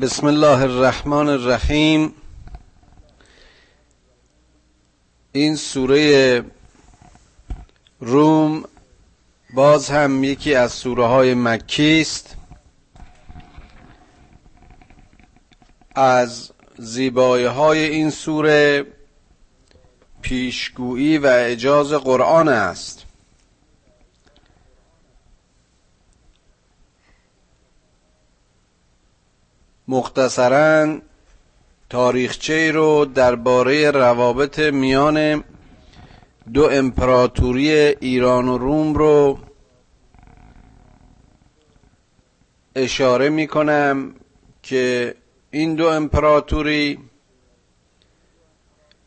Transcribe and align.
بسم 0.00 0.26
الله 0.26 0.62
الرحمن 0.62 1.28
الرحیم. 1.28 2.14
این 5.32 5.56
سوره 5.56 6.44
روم 8.00 8.64
باز 9.54 9.90
هم 9.90 10.24
یکی 10.24 10.54
از 10.54 10.72
سوره 10.72 11.06
های 11.06 11.34
مکی 11.34 12.00
است. 12.00 12.36
از 15.94 16.52
زیبایی 16.78 17.44
های 17.44 17.78
این 17.78 18.10
سوره 18.10 18.86
پیشگویی 20.22 21.18
و 21.18 21.26
اجاز 21.26 21.92
قرآن 21.92 22.48
است. 22.48 23.06
مختصرا 29.88 30.98
تاریخچه 31.90 32.72
رو 32.72 33.04
درباره 33.04 33.90
روابط 33.90 34.58
میان 34.58 35.44
دو 36.52 36.68
امپراتوری 36.72 37.70
ایران 37.72 38.48
و 38.48 38.58
روم 38.58 38.94
رو 38.94 39.38
اشاره 42.74 43.28
می 43.28 43.46
کنم 43.46 44.14
که 44.62 45.14
این 45.50 45.74
دو 45.74 45.88
امپراتوری 45.88 46.98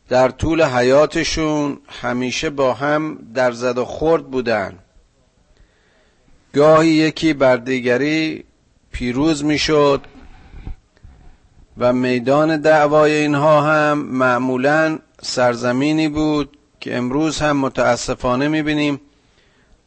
در 0.08 0.28
طول 0.28 0.62
حیاتشون 0.62 1.78
همیشه 1.88 2.50
با 2.50 2.74
هم 2.74 3.18
در 3.34 3.52
زد 3.52 3.78
و 3.78 3.84
خورد 3.84 4.30
بودن. 4.30 4.78
گاهی 6.54 6.88
یکی 6.88 7.32
بر 7.32 7.56
دیگری 7.56 8.44
پیروز 8.92 9.44
می‌شد. 9.44 10.00
و 11.78 11.92
میدان 11.92 12.60
دعوای 12.60 13.12
اینها 13.12 13.60
هم 13.60 13.98
معمولا 13.98 14.98
سرزمینی 15.22 16.08
بود 16.08 16.58
که 16.80 16.96
امروز 16.96 17.40
هم 17.40 17.56
متاسفانه 17.56 18.48
می‌بینیم. 18.48 19.00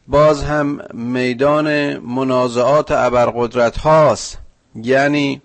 باز 0.08 0.44
هم 0.44 0.80
میدان 0.94 1.97
منازعات 1.97 2.92
ابرقدرت 2.92 3.78
هاست 3.78 4.38
یعنی 4.75 5.42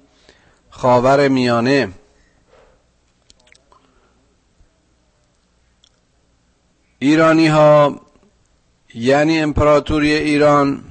خاور 0.70 1.28
میانه. 1.28 1.88
ایرانی 6.98 7.46
ها 7.46 8.00
یعنی 8.94 9.40
امپراتوری 9.40 10.12
ایران 10.12 10.84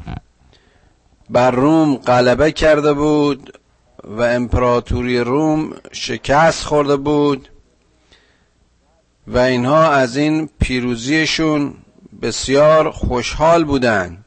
بر 1.29 1.51
روم 1.51 1.95
غلبه 1.95 2.51
کرده 2.51 2.93
بود 2.93 3.59
و 4.07 4.21
امپراتوری 4.21 5.19
روم 5.19 5.73
شکست 5.91 6.63
خورده 6.65 6.95
بود 6.95 7.49
و 9.27 9.37
اینها 9.37 9.91
از 9.91 10.17
این 10.17 10.49
پیروزیشون 10.59 11.73
بسیار 12.21 12.91
خوشحال 12.91 13.63
بودند 13.63 14.25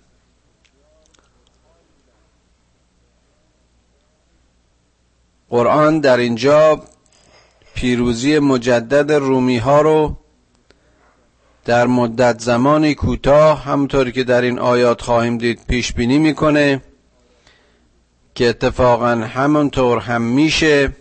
قرآن 5.51 6.01
در 6.01 6.17
اینجا 6.17 6.83
پیروزی 7.75 8.39
مجدد 8.39 9.13
رومی 9.13 9.59
ها 9.59 9.81
رو 9.81 10.17
در 11.65 11.87
مدت 11.87 12.41
زمانی 12.41 12.95
کوتاه 12.95 13.65
همطوری 13.65 14.13
که 14.13 14.25
در 14.25 14.43
این 14.43 14.59
آیات 14.59 15.03
خواهیم 15.03 15.39
دید 15.39 15.61
پیش 15.69 15.93
بینی 15.93 16.19
می‌کنه. 16.19 16.83
که 18.39 18.49
اتفاقا 18.49 19.15
همونطور 19.15 19.99
هم 19.99 20.23
میشه 20.23 20.93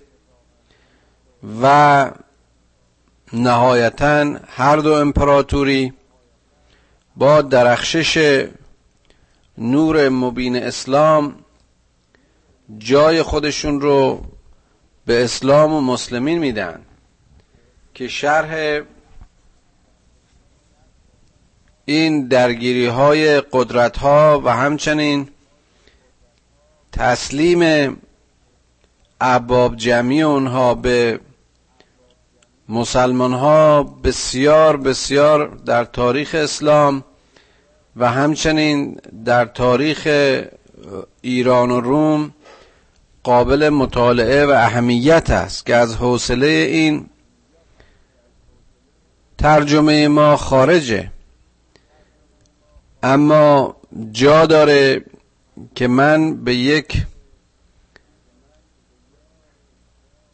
و 1.61 2.11
نهایتا 3.33 4.35
هر 4.47 4.77
دو 4.77 4.93
امپراتوری 4.93 5.93
با 7.15 7.41
درخشش 7.41 8.45
نور 9.57 10.09
مبین 10.09 10.55
اسلام 10.55 11.35
جای 12.77 13.21
خودشون 13.21 13.81
رو 13.81 14.25
به 15.05 15.23
اسلام 15.23 15.73
و 15.73 15.81
مسلمین 15.81 16.39
میدن 16.39 16.81
که 17.93 18.07
شرح 18.07 18.81
این 21.85 22.27
درگیری 22.27 22.85
های 22.85 23.41
قدرت 23.41 23.97
ها 23.97 24.41
و 24.45 24.49
همچنین 24.55 25.29
تسلیم 26.97 27.93
اباب 29.21 29.75
جمعی 29.75 30.21
اونها 30.21 30.73
به 30.73 31.19
مسلمان 32.69 33.33
ها 33.33 33.83
بسیار 33.83 34.77
بسیار 34.77 35.47
در 35.47 35.83
تاریخ 35.83 36.35
اسلام 36.35 37.03
و 37.95 38.11
همچنین 38.11 38.99
در 39.25 39.45
تاریخ 39.45 40.07
ایران 41.21 41.71
و 41.71 41.81
روم 41.81 42.33
قابل 43.23 43.69
مطالعه 43.69 44.45
و 44.45 44.49
اهمیت 44.49 45.29
است 45.29 45.65
که 45.65 45.75
از 45.75 45.95
حوصله 45.95 46.47
این 46.47 47.09
ترجمه 49.37 50.07
ما 50.07 50.37
خارجه. 50.37 51.11
اما 53.03 53.75
جا 54.11 54.45
داره 54.45 55.03
که 55.75 55.87
من 55.87 56.43
به 56.43 56.55
یک 56.55 57.05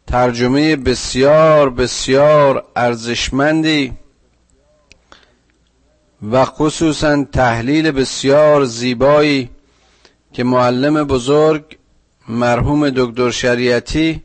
ترجمه 0.08 0.76
بسیار 0.76 1.70
بسیار 1.70 2.66
ارزشمندی 2.76 3.94
و 6.32 6.46
خصوصا 6.46 7.24
تحلیل 7.24 7.92
بسیار 7.92 8.66
زیبایی 8.66 9.50
که 10.34 10.44
معلم 10.44 11.04
بزرگ 11.04 11.78
مرحوم 12.28 12.90
دکتر 12.90 13.32
شریعتی 13.32 14.24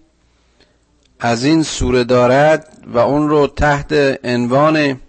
از 1.21 1.45
این 1.45 1.63
سوره 1.63 2.05
دارد 2.05 2.79
و 2.87 2.99
اون 2.99 3.29
رو 3.29 3.47
تحت 3.47 3.93
عنوان 4.25 5.01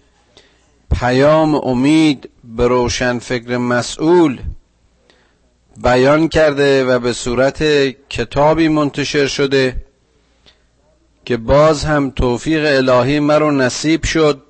پیام 1.00 1.56
امید 1.56 2.30
به 2.44 2.68
روشن 2.68 3.20
فکر 3.20 3.58
مسئول 3.58 4.40
بیان 5.84 6.28
کرده 6.28 6.86
و 6.86 7.00
به 7.00 7.14
صورت 7.14 7.64
کتابی 8.10 8.68
منتشر 8.68 9.28
شده 9.28 9.76
که 11.26 11.38
باز 11.38 11.84
هم 11.84 12.10
توفیق 12.10 12.66
الهی 12.66 13.20
مرا 13.20 13.52
نصیب 13.52 14.06
شد 14.06 14.44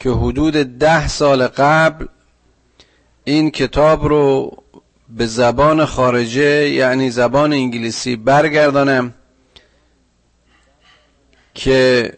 که 0.00 0.10
حدود 0.10 0.54
ده 0.54 1.08
سال 1.08 1.46
قبل 1.46 2.06
این 3.24 3.50
کتاب 3.50 4.04
رو 4.04 4.56
به 5.08 5.26
زبان 5.26 5.84
خارجه 5.84 6.68
یعنی 6.70 7.10
زبان 7.10 7.52
انگلیسی 7.52 8.16
برگردانم 8.16 9.14
که 11.54 12.12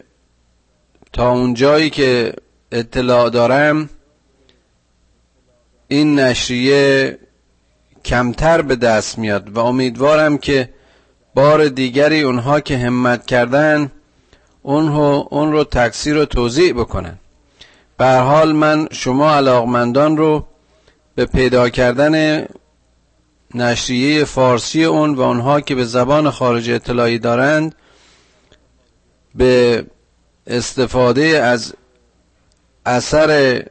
تا 1.12 1.31
اونجایی 1.32 1.91
که 1.91 2.34
اطلاع 2.72 3.31
دارم 3.31 3.88
این 5.88 6.19
نشریه 6.19 7.19
کمتر 8.05 8.63
به 8.63 8.77
دست 8.77 9.19
میاد 9.19 9.51
و 9.51 9.59
امیدوارم 9.59 10.39
که 10.39 10.69
بار 11.35 11.69
دیگری 11.69 12.21
اونها 12.21 12.61
که 12.61 12.79
همت 12.79 13.27
کردن 13.27 13.91
اونو 14.63 15.25
اون 15.31 15.53
رو 15.53 15.65
تکثیر 15.65 16.17
و 16.17 16.25
توضیح 16.25 16.73
بکنن. 16.73 17.19
به 17.99 18.15
حال 18.15 18.53
من 18.53 18.89
شما 18.93 19.35
علاقمندان 19.35 20.17
رو 20.17 20.47
به 21.15 21.27
پیدا 21.27 21.69
کردن 21.69 22.47
نشریه 23.55 24.25
فارسی 24.25 24.85
اون 24.85 25.15
و 25.15 25.21
اونها 25.21 25.61
که 25.61 25.75
به 25.75 25.85
زبان 25.85 26.31
خارج 26.31 26.71
اطلاعی 26.71 27.19
دارند 27.19 27.75
به 29.35 29.85
استفاده 30.47 31.23
از 31.23 31.75
اثر 32.87 33.62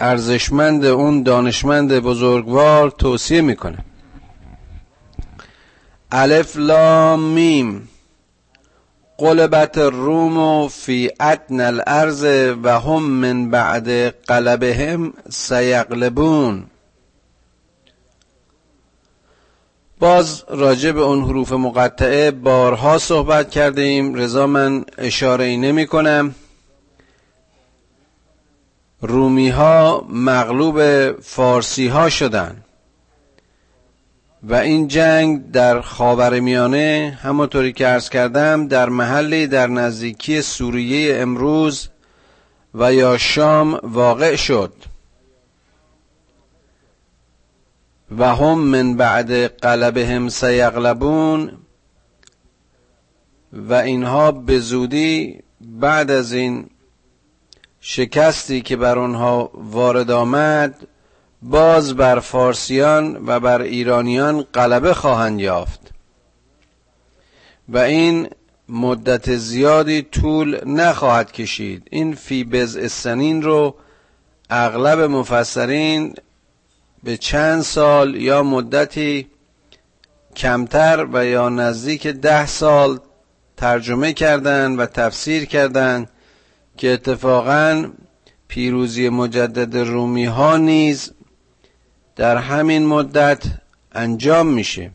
ارزشمند 0.00 0.84
اون 0.84 1.22
دانشمند 1.22 1.92
بزرگوار 1.92 2.90
توصیه 2.90 3.40
می‌کنه. 3.40 3.78
الف 6.12 6.56
لام 6.56 7.20
میم. 7.20 7.88
قلبت 9.18 9.78
الروم 9.78 10.68
فی 10.68 11.10
ادن 11.20 11.60
الارض 11.60 12.24
و 12.62 12.80
هم 12.80 13.02
من 13.02 13.50
بعد 13.50 13.88
قلبهم 14.08 15.12
سیغلبون. 15.30 16.64
باز 20.00 20.44
راجع 20.48 20.92
به 20.92 21.00
اون 21.00 21.24
حروف 21.24 21.52
مقطعه 21.52 22.30
بارها 22.30 22.98
صحبت 22.98 23.50
کرده 23.50 23.82
ایم 23.82 24.14
رضا 24.14 24.46
من 24.46 24.84
اشاره 24.98 25.44
ای 25.44 25.56
نمی 25.56 25.86
کنم 25.86 26.34
رومی 29.02 29.48
ها 29.48 30.06
مغلوب 30.08 31.12
فارسی 31.20 31.88
ها 31.88 32.08
شدن. 32.08 32.64
و 34.42 34.54
این 34.54 34.88
جنگ 34.88 35.50
در 35.50 35.80
خاورمیانه 35.80 37.18
همونطوری 37.22 37.72
که 37.72 37.88
ارز 37.88 38.08
کردم 38.08 38.68
در 38.68 38.88
محلی 38.88 39.46
در 39.46 39.66
نزدیکی 39.66 40.42
سوریه 40.42 41.16
امروز 41.20 41.88
و 42.74 42.94
یا 42.94 43.18
شام 43.18 43.80
واقع 43.82 44.36
شد. 44.36 44.72
و 48.18 48.34
هم 48.36 48.58
من 48.58 48.96
بعد 48.96 49.46
قلبهم 49.46 50.28
سیغلبون 50.28 51.52
و 53.52 53.74
اینها 53.74 54.32
به 54.32 54.58
زودی 54.58 55.42
بعد 55.60 56.10
از 56.10 56.32
این 56.32 56.70
شکستی 57.80 58.60
که 58.60 58.76
بر 58.76 58.98
آنها 58.98 59.50
وارد 59.54 60.10
آمد 60.10 60.86
باز 61.42 61.96
بر 61.96 62.20
فارسیان 62.20 63.26
و 63.26 63.40
بر 63.40 63.60
ایرانیان 63.60 64.42
غلبه 64.42 64.94
خواهند 64.94 65.40
یافت. 65.40 65.80
و 67.68 67.78
این 67.78 68.28
مدت 68.68 69.36
زیادی 69.36 70.02
طول 70.02 70.60
نخواهد 70.66 71.32
کشید. 71.32 71.88
این 71.90 72.14
فی 72.14 72.44
بز 72.44 72.92
سنین 72.92 73.42
رو 73.42 73.74
اغلب 74.50 75.00
مفسرین 75.00 76.14
به 77.02 77.16
چند 77.16 77.62
سال 77.62 78.14
یا 78.14 78.42
مدتی 78.42 79.30
کمتر 80.36 81.06
و 81.12 81.26
یا 81.26 81.48
نزدیک 81.48 82.06
ده 82.06 82.46
سال 82.46 83.00
ترجمه 83.56 84.12
کردند 84.12 84.78
و 84.78 84.86
تفسیر 84.86 85.44
کردند 85.44 86.08
که 86.80 86.92
اتفاقا 86.92 87.90
پیروزی 88.48 89.08
مجدد 89.08 89.76
رومی 89.76 90.24
ها 90.24 90.56
نیز 90.56 91.12
در 92.16 92.36
همین 92.36 92.86
مدت 92.86 93.42
انجام 93.92 94.46
میشه. 94.46 94.90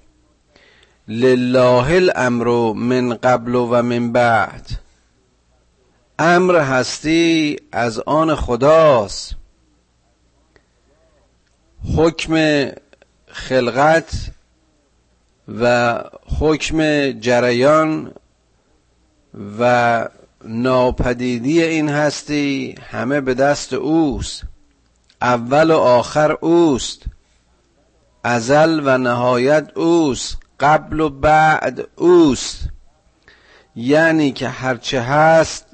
لله 1.07 1.91
الامر 1.95 2.73
من 2.73 3.13
قبل 3.13 3.55
و 3.55 3.81
من 3.81 4.11
بعد. 4.11 4.67
امر 6.19 6.59
هستی 6.59 7.55
از 7.71 7.99
آن 7.99 8.35
خداست. 8.35 9.35
حکم 11.97 12.65
خلقت 13.27 14.31
و 15.47 16.01
حکم 16.39 17.11
جریان 17.11 18.11
و 19.59 20.07
ناپدیدی 20.47 21.63
این 21.63 21.89
هستی 21.89 22.75
همه 22.81 23.21
به 23.21 23.33
دست 23.33 23.73
اوست. 23.73 24.43
اول 25.21 25.71
و 25.71 25.77
آخر 25.77 26.31
اوست. 26.31 27.03
ازل 28.23 28.81
و 28.85 28.97
نهایت 28.97 29.71
اوست. 29.75 30.37
قبل 30.59 30.99
و 30.99 31.09
بعد 31.09 31.87
اوست. 31.95 32.59
یعنی 33.75 34.31
که 34.31 34.47
هرچه 34.47 35.01
هست 35.01 35.65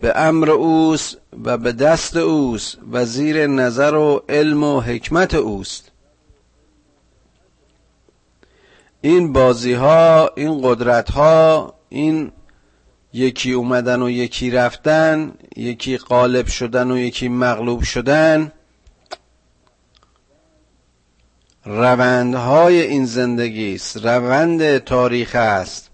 به 0.00 0.12
امر 0.16 0.50
اوست 0.50 1.16
و 1.44 1.58
به 1.58 1.72
دست 1.72 2.16
اوست 2.16 2.78
و 2.92 3.04
زیر 3.04 3.46
نظر 3.46 3.94
و 3.94 4.24
علم 4.28 4.64
و 4.64 4.80
حکمت 4.80 5.34
اوست. 5.34 5.90
این 9.00 9.32
بازی 9.32 9.72
ها 9.72 10.30
این 10.36 10.60
قدرت 10.62 11.10
ها 11.10 11.74
این 11.88 12.32
یکی 13.12 13.52
اومدن 13.52 14.02
و 14.02 14.10
یکی 14.10 14.50
رفتن 14.50 15.32
یکی 15.56 15.96
قالب 15.96 16.46
شدن 16.46 16.90
و 16.90 16.98
یکی 16.98 17.28
مغلوب 17.28 17.82
شدن. 17.82 18.52
روندهای 21.64 22.80
این 22.82 23.04
زندگی 23.04 23.74
است 23.74 23.96
روند 23.96 24.78
تاریخ 24.78 25.34
است. 25.34 25.90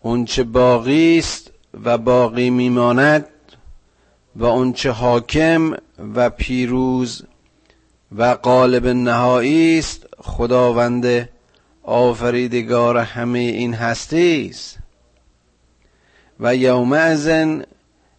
اونچه 0.00 0.42
باقی 0.42 1.18
است 1.18 1.50
و 1.84 1.98
باقی 1.98 2.50
میماند 2.50 3.26
و 4.36 4.44
اونچه 4.44 4.90
حاکم 4.90 5.74
و 6.14 6.30
پیروز 6.30 7.22
و 8.12 8.24
قالب 8.24 8.86
نهایی 8.86 9.78
است 9.78 10.06
خداوند 10.18 11.28
آفریدگار 11.82 12.98
همه 12.98 13.38
این 13.38 13.74
هستی 13.74 14.48
است 14.50 14.78
و 16.44 16.56
یومئذ 16.56 17.46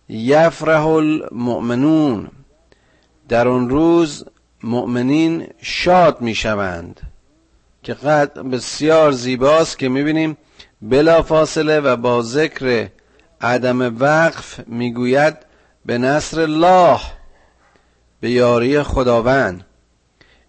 یفرح 0.09 0.87
المؤمنون. 0.87 2.27
در 3.29 3.47
اون 3.47 3.69
روز 3.69 4.25
مؤمنین 4.63 5.47
شاد 5.61 6.21
می‌شوند 6.21 7.01
که 7.83 7.93
قد 7.93 8.39
بسیار 8.39 9.11
زیباست 9.11 9.79
که 9.79 9.89
می‌بینیم 9.89 10.37
بلا 10.81 11.21
فاصله 11.21 11.79
و 11.79 11.95
با 11.95 12.21
ذکر 12.21 12.87
عدم 13.41 13.99
وقف 13.99 14.59
می‌گوید 14.67 15.37
به 15.85 15.97
نصر 15.97 16.41
الله 16.41 16.99
به 18.21 18.29
یاری 18.29 18.83
خداوند. 18.83 19.65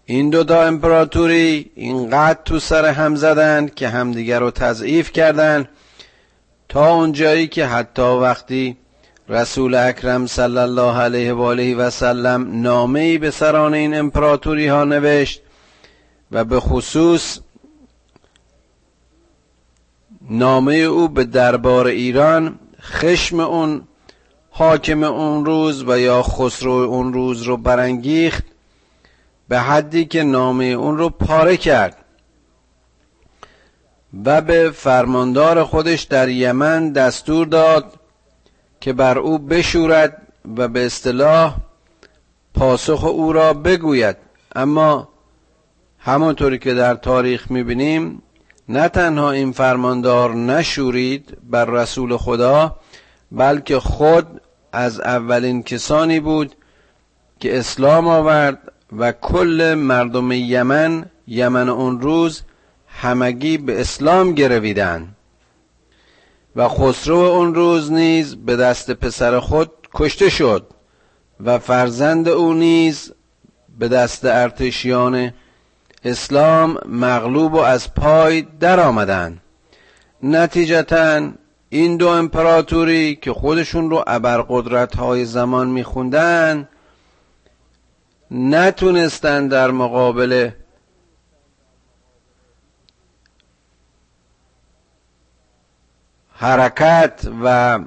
این 0.05 0.29
دو 0.29 0.43
دا 0.43 0.63
امپراتوری 0.63 1.71
اینقدر 1.75 2.39
تو 2.45 2.59
سر 2.59 2.85
هم 2.85 3.15
زدند 3.15 3.75
که 3.75 3.89
همدیگر 3.89 4.39
رو 4.39 4.51
تضعیف 4.51 5.11
کردند 5.11 5.69
تا 6.69 6.93
اونجایی 6.93 7.47
که 7.47 7.65
حتی 7.65 8.01
وقتی 8.01 8.77
رسول 9.29 9.75
اکرم 9.75 10.25
صلی 10.25 10.57
الله 10.57 10.97
علیه 10.97 11.33
و 11.33 11.41
آله 11.41 11.75
و 11.75 11.89
سلم 11.89 12.61
نامه 12.61 12.99
ای 12.99 13.17
به 13.17 13.31
سران 13.31 13.73
این 13.73 13.97
امپراتوری 13.97 14.67
ها 14.67 14.83
نوشت 14.83 15.41
و 16.31 16.43
به 16.43 16.59
خصوص 16.59 17.39
نامه 20.29 20.75
او 20.75 21.07
به 21.07 21.23
دربار 21.23 21.87
ایران 21.87 22.59
خشم 22.81 23.39
اون 23.39 23.87
حاکم 24.49 25.03
اون 25.03 25.45
روز 25.45 25.83
و 25.87 25.99
یا 25.99 26.23
خسرو 26.23 26.71
اون 26.71 27.13
روز 27.13 27.41
رو 27.41 27.57
برانگیخت 27.57 28.43
به 29.47 29.59
حدی 29.59 30.05
که 30.05 30.23
نامه 30.23 30.65
اون 30.65 30.97
رو 30.97 31.09
پاره 31.09 31.57
کرد. 31.57 31.95
و 34.25 34.41
به 34.41 34.71
فرماندار 34.71 35.63
خودش 35.63 36.03
در 36.03 36.29
یمن 36.29 36.91
دستور 36.91 37.47
داد 37.47 37.93
که 38.81 38.93
بر 38.93 39.19
او 39.19 39.37
بشورد 39.37 40.21
و 40.57 40.67
به 40.67 40.85
اصطلاح 40.85 41.55
پاسخ 42.53 43.03
او 43.03 43.33
را 43.33 43.53
بگوید. 43.53 44.17
اما 44.55 45.09
همانطوری 45.99 46.59
که 46.59 46.73
در 46.73 46.95
تاریخ 46.95 47.51
می‌بینیم 47.51 48.21
نه 48.69 48.89
تنها 48.89 49.31
این 49.31 49.51
فرماندار 49.51 50.35
نشورید 50.35 51.37
بر 51.49 51.65
رسول 51.65 52.17
خدا 52.17 52.75
بلکه 53.31 53.79
خود 53.79 54.41
از 54.71 54.99
اولین 54.99 55.63
کسانی 55.63 56.19
بود 56.19 56.55
که 57.39 57.59
اسلام 57.59 58.07
آورد 58.07 58.71
و 58.97 59.11
کل 59.11 59.75
مردم 59.77 60.31
یمن 60.31 61.05
یمن 61.27 61.69
اون 61.69 62.01
روز 62.01 62.41
همگی 63.01 63.57
به 63.57 63.81
اسلام 63.81 64.33
گرویدند 64.33 65.15
و 66.55 66.67
خسرو 66.67 67.17
اون 67.17 67.55
روز 67.55 67.91
نیز 67.91 68.35
به 68.35 68.55
دست 68.55 68.91
پسر 68.91 69.39
خود 69.39 69.71
کشته 69.93 70.29
شد 70.29 70.67
و 71.43 71.59
فرزند 71.59 72.29
او 72.29 72.53
نیز 72.53 73.13
به 73.79 73.87
دست 73.87 74.25
ارتشیان 74.25 75.33
اسلام 76.03 76.77
مغلوب 76.85 77.53
و 77.53 77.57
از 77.57 77.93
پای 77.93 78.41
در 78.59 78.79
آمدن. 78.79 79.37
نتیجتا 80.23 81.31
این 81.69 81.97
دو 81.97 82.07
امپراتوری 82.07 83.15
که 83.15 83.33
خودشون 83.33 83.89
رو 83.89 84.03
ابرقدرت 84.07 84.95
های 84.95 85.25
زمان 85.25 85.67
میخوندن 85.67 86.69
نتونستن 88.31 89.47
در 89.47 89.71
مقابل 89.71 90.49
حرکت 96.39 97.27
و 97.43 97.79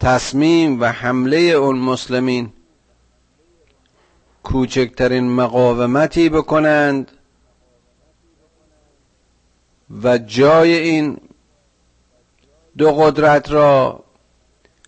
تصمیم 0.00 0.80
و 0.80 0.84
حمله 0.84 1.38
اون 1.38 1.78
مسلمین 1.78 2.52
کوچکترین 4.42 5.30
مقاومتی 5.30 6.28
بکنند 6.28 7.10
و 10.02 10.18
جای 10.18 10.74
این 10.74 11.18
دو 12.78 12.92
قدرت 12.92 13.50
را 13.50 14.04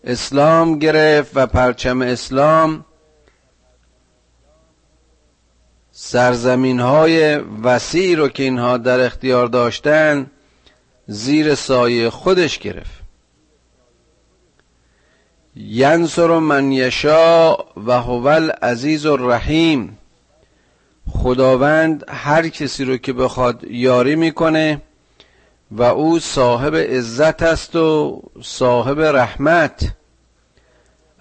اسلام 0.05 0.79
گرفت 0.79 1.33
و 1.35 1.47
پرچم 1.47 2.03
اسلام 2.03 2.85
سرزمین 5.91 6.81
های 6.81 7.37
وسیع 7.37 8.17
رو 8.17 8.29
که 8.29 8.43
اینها 8.43 8.77
در 8.77 9.01
اختیار 9.01 9.47
داشتند 9.47 10.31
زیر 11.07 11.55
سایه 11.55 12.11
خودش 12.11 12.59
گرفت. 12.59 13.05
ینصر 15.57 16.39
من 16.39 16.73
یشا 16.73 17.57
و 17.87 18.01
هو 18.01 18.27
العزیز 18.27 19.07
الرحیم. 19.07 19.99
خداوند 21.09 22.05
هر 22.09 22.49
کسی 22.49 22.85
رو 22.85 22.97
که 22.97 23.13
بخواد 23.13 23.65
یاری 23.65 24.17
می‌کنه 24.17 24.83
و 25.71 25.83
او 25.83 26.19
صاحب 26.19 26.75
عزت 26.75 27.43
است 27.43 27.77
و 27.77 28.23
صاحب 28.43 29.01
رحمت. 29.01 29.89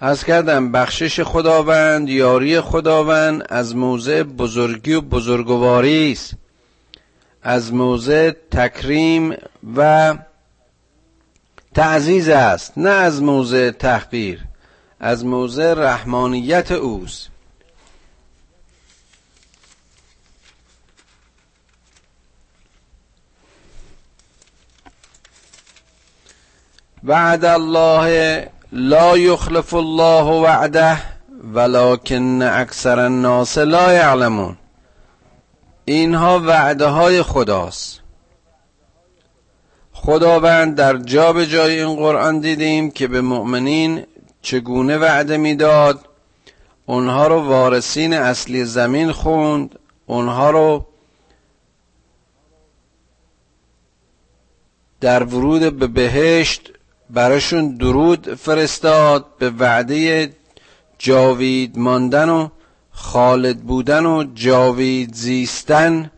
از 0.00 0.24
کردم 0.24 0.72
بخشش 0.72 1.20
خداوند 1.20 2.08
یاری 2.08 2.60
خداوند 2.60 3.46
از 3.48 3.76
موضع 3.76 4.22
بزرگی 4.22 4.92
و 4.92 5.00
بزرگواری 5.00 6.12
است. 6.12 6.34
از 7.44 7.72
موضع 7.72 8.30
تکریم 8.50 9.36
و 9.76 10.14
تعزیز 11.74 12.28
است. 12.28 12.72
نه 12.76 12.90
از 12.90 13.22
موضع 13.22 13.70
تحقیر 13.70 14.40
از 15.00 15.24
موضع 15.24 15.74
رحمانیت 15.74 16.72
اوست. 16.72 17.28
وعد 27.04 27.44
الله 27.44 28.50
لا 28.72 29.18
یخلف 29.18 29.74
الله 29.74 30.24
وعده 30.24 30.98
ولكن 31.54 32.42
اکثر 32.42 32.98
الناس 32.98 33.58
لا 33.58 33.92
یعلمون 33.92 34.56
اینها 35.84 36.40
وعده 36.40 36.86
های 36.86 37.22
خداست. 37.22 38.00
خداوند 39.92 40.76
در 40.76 40.96
جا 40.96 41.32
به 41.32 41.46
جای 41.46 41.80
این 41.80 41.96
قرآن 41.96 42.38
دیدیم 42.38 42.90
که 42.90 43.08
به 43.08 43.20
مؤمنین 43.20 44.06
چگونه 44.42 44.98
وعده 44.98 45.36
می‌داد. 45.36 46.08
اونها 46.86 47.26
رو 47.26 47.40
وارثین 47.40 48.12
اصلی 48.12 48.64
زمین 48.64 49.12
خوند. 49.12 49.78
اونها 50.06 50.50
رو 50.50 50.86
در 55.00 55.22
ورود 55.22 55.78
به 55.78 55.86
بهشت 55.86 56.70
براشون 57.10 57.76
درود 57.76 58.34
فرستاد 58.34 59.26
به 59.38 59.50
وعده 59.50 60.32
جاوید 60.98 61.78
ماندن 61.78 62.28
و 62.28 62.48
خالد 62.94 63.60
بودن 63.60 64.06
و 64.06 64.24
جاوید 64.34 65.14
زیستن 65.14 66.10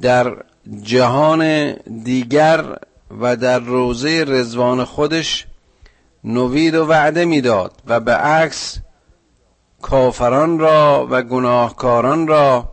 در 0.00 0.36
جهان 0.82 1.72
دیگر 2.04 2.64
و 3.20 3.36
در 3.36 3.58
روزه 3.58 4.24
رزوان 4.28 4.84
خودش 4.84 5.46
نوید 6.24 6.74
و 6.74 6.86
وعده 6.86 7.24
می‌داد 7.24 7.72
و 7.86 8.00
به 8.00 8.12
عکس 8.12 8.78
کافران 9.82 10.58
را 10.58 11.06
و 11.10 11.22
گناهکاران 11.22 12.26
را 12.26 12.68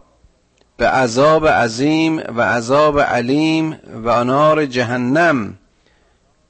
به 0.77 0.88
عذاب 0.88 1.48
عظیم 1.48 2.17
و 2.36 2.41
عذاب 2.41 3.00
علیم 3.00 3.79
و 4.03 4.24
نار 4.24 4.65
جهنم 4.65 5.58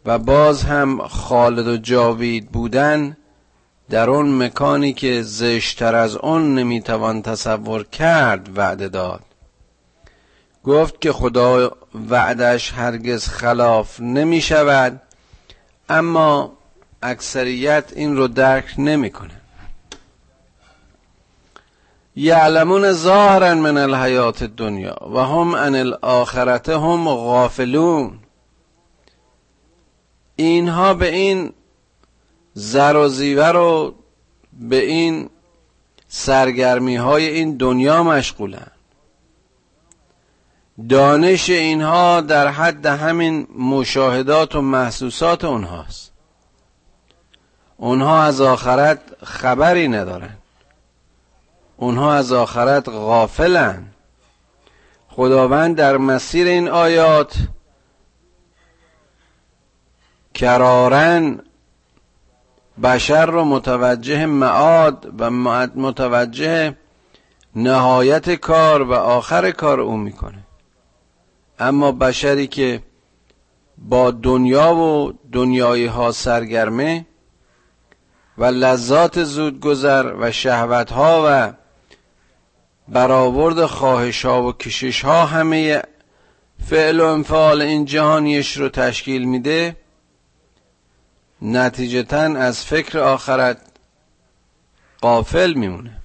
و 0.05 0.19
باز 0.19 0.63
هم 0.63 1.07
خالد 1.07 1.67
و 1.67 1.77
جاوید 1.77 2.51
بودن 2.51 3.17
در 3.89 4.09
اون 4.09 4.43
مکانی 4.43 4.93
که 4.93 5.21
زشتر 5.21 5.95
از 5.95 6.15
اون 6.15 6.55
نمی‌توان 6.55 7.21
تصور 7.21 7.83
کرد 7.83 8.57
وعده 8.57 8.87
داد. 8.87 9.21
گفت 10.63 11.01
که 11.01 11.11
خدا 11.11 11.71
وعدش 12.09 12.73
هرگز 12.73 13.27
خلاف 13.27 13.99
نمی 13.99 14.41
شود 14.41 15.01
اما 15.89 16.53
اکثریت 17.03 17.93
این 17.95 18.17
رو 18.17 18.27
درک 18.27 18.73
نمی‌کنه. 18.77 19.41
یعلمون 22.15 22.91
ظاهرا 22.91 23.55
من 23.55 23.77
الحیات 23.77 24.43
دنیا 24.43 24.95
و 25.13 25.19
هم 25.19 25.55
عن 25.55 25.75
الاخرت 25.75 26.69
هم 26.69 27.09
غافلون. 27.09 28.19
اینها 30.35 30.93
به 30.93 31.15
این 31.15 31.53
زر 32.59 32.95
و 32.95 33.07
زیور 33.07 33.55
و 33.55 33.95
به 34.53 34.85
این 34.85 35.29
سرگرمی 36.07 36.95
های 36.95 37.25
این 37.27 37.57
دنیا 37.57 38.03
مشغولن. 38.03 38.71
دانش 40.89 41.49
اینها 41.49 42.21
در 42.21 42.47
حد 42.47 42.85
همین 42.85 43.47
مشاهدات 43.57 44.55
و 44.55 44.61
محسوسات 44.61 45.45
اونهاست. 45.45 46.11
اونها 47.77 48.23
از 48.23 48.41
آخرت 48.41 48.99
خبری 49.23 49.87
ندارن. 49.87 50.37
اونها 51.77 52.13
از 52.13 52.31
آخرت 52.31 52.89
غافلن. 52.89 53.85
خداوند 55.09 55.75
در 55.75 55.97
مسیر 55.97 56.47
این 56.47 56.67
آیات 56.67 57.35
کرارن 60.33 61.39
بشر 62.83 63.25
رو 63.25 63.43
متوجه 63.43 64.25
معاد 64.25 65.13
و 65.19 65.31
متوجه 65.75 66.75
نهایت 67.55 68.29
کار 68.29 68.81
و 68.81 68.93
آخر 68.93 69.51
کار 69.51 69.79
او 69.79 69.97
می‌کنه. 69.97 70.39
اما 71.59 71.91
بشری 71.91 72.47
که 72.47 72.83
با 73.77 74.11
دنیا 74.11 74.75
و 74.75 75.13
دنیایی 75.31 75.85
ها 75.85 76.11
سرگرمه 76.11 77.05
و 78.37 78.45
لذات 78.45 79.23
زودگذر 79.23 80.13
و 80.19 80.31
شهوت 80.31 80.91
ها 80.91 81.23
و 81.27 81.53
برآورد 82.87 83.65
خواهش 83.65 84.25
ها 84.25 84.43
و 84.43 84.53
کشش 84.53 85.05
ها 85.05 85.25
همه 85.25 85.81
فعل 86.65 86.99
و 86.99 87.05
انفعال 87.05 87.61
این 87.61 87.85
جهانیش 87.85 88.57
رو 88.57 88.69
تشکیل 88.69 89.25
میده 89.25 89.75
نتیجتا 91.41 92.21
از 92.21 92.65
فکر 92.65 92.99
آخرت 92.99 93.57
قافل 95.01 95.53
میمونه. 95.53 95.97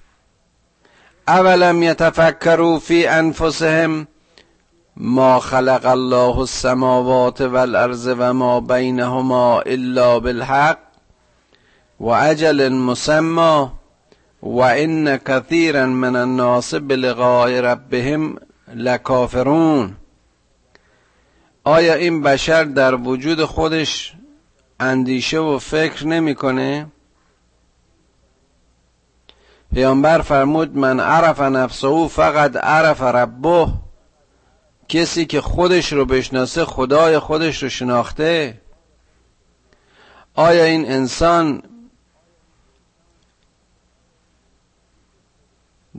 اولم 1.27 1.83
یتفکروا 1.83 2.79
فی 2.79 3.07
انفسهم 3.07 4.07
ما 4.97 5.39
خلق 5.39 5.85
الله 5.85 6.37
السماوات 6.39 7.41
والارض 7.41 8.07
و 8.17 8.33
ما 8.33 8.59
بینهما 8.59 9.61
الا 9.61 10.19
بالحق 10.19 10.77
و 11.99 12.07
اجل 12.07 12.69
مسمى 12.69 13.67
و 14.43 14.59
ان 14.59 15.17
كثيرا 15.17 15.85
من 15.85 16.15
الناس 16.15 16.75
بلقاء 16.75 17.59
ربهم 17.59 18.35
لکافرون. 18.75 19.95
آیا 21.63 21.93
این 21.93 22.21
بشر 22.21 22.63
در 22.63 22.95
وجود 22.95 23.45
خودش 23.45 24.13
اندیشه 24.79 25.39
و 25.39 25.59
فکر 25.59 26.07
نمی‌کنه؟ 26.07 26.87
پیامبر 29.73 30.21
فرمود 30.21 30.77
من 30.77 30.99
عرف 30.99 31.41
نفسه 31.41 32.07
فقط 32.07 32.55
عرف 32.55 33.01
ربه. 33.01 33.67
کسی 34.89 35.25
که 35.25 35.41
خودش 35.41 35.93
رو 35.93 36.05
بشناسه 36.05 36.65
خدای 36.65 37.19
خودش 37.19 37.63
رو 37.63 37.69
شناخته؟ 37.69 38.61
آیا 40.35 40.63
این 40.63 40.91
انسان 40.91 41.63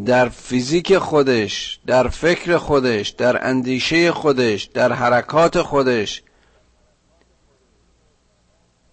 در 0.07 0.29
فیزیک 0.29 0.99
خودش 0.99 1.79
در 1.87 2.09
فکر 2.09 2.57
خودش 2.57 3.09
در 3.09 3.47
اندیشه 3.49 4.13
خودش 4.13 4.65
در 4.65 4.93
حرکات 4.93 5.63
خودش 5.63 6.23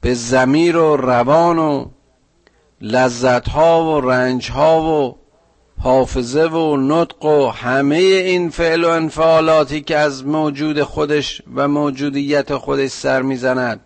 به 0.02 0.14
زمیر 0.14 0.78
و 0.78 0.98
روان 0.98 1.60
و 1.60 1.86
لذت 2.82 3.50
ها 3.50 3.86
و 3.86 4.02
رنج 4.02 4.52
ها 4.52 4.82
و 4.82 5.18
حافظه 5.80 6.44
و 6.44 6.78
نطق 6.78 7.26
و 7.26 7.48
همه 7.50 7.96
این 7.96 8.50
فعل 8.50 8.84
و 8.84 8.90
انفعالاتی 8.90 9.82
که 9.82 9.98
از 9.98 10.26
موجود 10.26 10.84
خودش 10.84 11.42
و 11.56 11.68
موجودیت 11.68 12.56
خودش 12.56 12.90
سر 12.92 13.22
می‌زند 13.22 13.80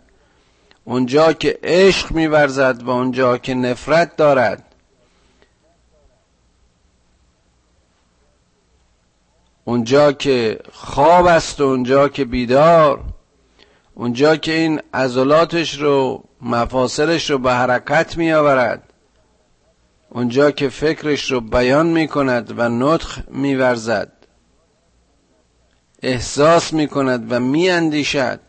اونجا 0.84 1.34
که 1.34 1.60
عشق 1.64 2.12
میورزد 2.12 2.84
و 2.84 2.90
اونجا 2.90 3.38
که 3.38 3.54
نفرت 3.54 4.16
دارد. 4.16 4.64
اونجا 9.64 10.12
که 10.12 10.60
خواب 10.74 11.26
است 11.26 11.62
و 11.62 11.64
اونجا 11.64 12.10
که 12.10 12.26
بیدار 12.26 13.00
اونجا 13.96 14.36
که 14.36 14.52
این 14.52 14.82
عضلاتش 14.94 15.80
رو 15.80 16.24
مفاصلش 16.42 17.30
رو 17.30 17.38
به 17.38 17.54
حرکت 17.54 18.18
می 18.18 18.34
آورد 18.34 18.94
اونجا 20.10 20.52
که 20.52 20.70
فکرش 20.70 21.32
رو 21.32 21.42
بیان 21.42 21.88
می 21.88 22.08
کند 22.08 22.54
و 22.60 22.70
نطخ 22.70 23.20
می 23.28 23.56
ورزد 23.56 24.12
احساس 26.02 26.74
می 26.74 26.88
کند 26.88 27.32
و 27.32 27.40
می 27.40 27.70
اندیشد 27.70 28.40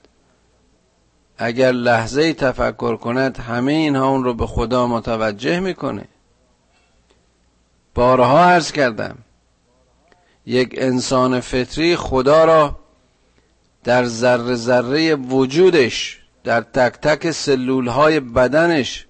اگر 1.39 1.73
لحظه 1.73 2.33
تفکر 2.33 2.97
کند 2.97 3.39
همه 3.39 3.73
اینها 3.73 4.09
اون 4.09 4.25
رو 4.25 4.35
به 4.35 4.47
خدا 4.47 4.87
متوجه 4.87 5.61
می‌کنه. 5.61 6.05
بارها 7.95 8.45
عرض 8.45 8.73
کردم 8.73 9.19
یک 10.47 10.75
انسان 10.79 11.41
فطری 11.41 11.97
خدا 11.97 12.45
را 12.45 12.79
در 13.87 14.05
ذره 14.05 14.55
ذره 14.55 15.15
وجودش 15.15 16.19
در 16.45 16.61
تک 16.61 16.93
تک 16.93 17.31
سلول 17.31 17.87
های 17.89 18.21
بدنش 18.21 19.07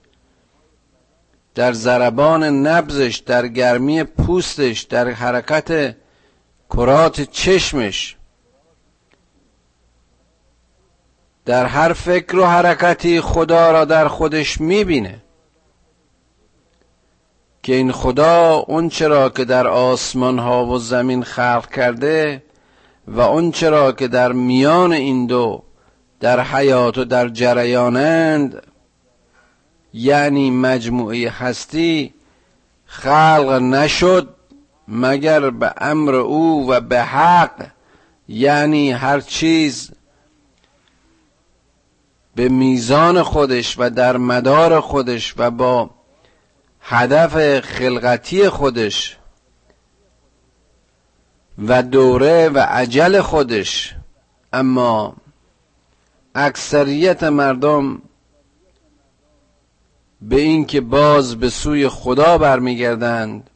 در 1.55 1.73
ضربان 1.73 2.45
نبزش 2.45 3.23
در 3.27 3.49
گرمی 3.49 4.05
پوستش 4.05 4.81
در 4.81 5.09
حرکت 5.09 5.97
کرات 6.71 7.21
چشمش. 7.21 8.17
در 11.45 11.67
هر 11.67 11.93
فکر 11.93 12.37
و 12.37 12.45
حرکتی 12.47 13.21
خدا 13.21 13.71
را 13.73 13.85
در 13.85 14.09
خودش 14.09 14.61
می‌بینه. 14.61 15.23
که 17.63 17.75
این 17.75 17.93
خدا 17.93 18.55
اون 18.55 18.89
چرا 18.89 19.29
که 19.29 19.45
در 19.45 19.67
آسمان 19.67 20.39
ها 20.39 20.67
و 20.67 20.79
زمین 20.79 21.23
خلق 21.23 21.71
کرده 21.71 22.43
و 23.09 23.21
اون 23.21 23.51
چرا 23.51 23.93
که 23.93 24.09
در 24.09 24.33
میان 24.33 24.93
این 24.93 25.27
دو 25.27 25.63
در 26.21 26.41
حیات 26.41 26.99
و 26.99 27.05
در 27.05 27.29
جریانند 27.29 28.63
یعنی 29.95 30.51
مجموعه 30.51 31.31
هستی 31.31 32.15
خلق 32.87 33.53
نشد 33.63 34.29
مگر 34.89 35.51
به 35.51 35.73
امر 35.77 36.15
او 36.15 36.71
و 36.71 36.81
به 36.81 37.03
حق 37.03 37.67
یعنی 38.29 38.93
هر 38.93 39.21
چیز 39.21 39.91
به 42.35 42.49
میزان 42.49 43.23
خودش 43.23 43.79
و 43.79 43.91
در 43.91 44.17
مدار 44.17 44.81
خودش 44.81 45.35
و 45.37 45.51
با 45.51 45.91
هدف 46.81 47.61
خلقتی 47.61 48.49
خودش 48.49 49.17
و 51.59 51.83
دوره 51.83 52.49
و 52.49 52.59
عجل 52.59 53.21
خودش. 53.21 53.95
اما 54.53 55.15
اکثریت 56.35 57.23
مردم 57.23 58.03
به 60.23 60.37
اینکه 60.37 60.81
باز 60.81 61.37
به 61.37 61.51
سوی 61.51 61.89
خدا 61.89 62.39
برمیگردند 62.39 63.51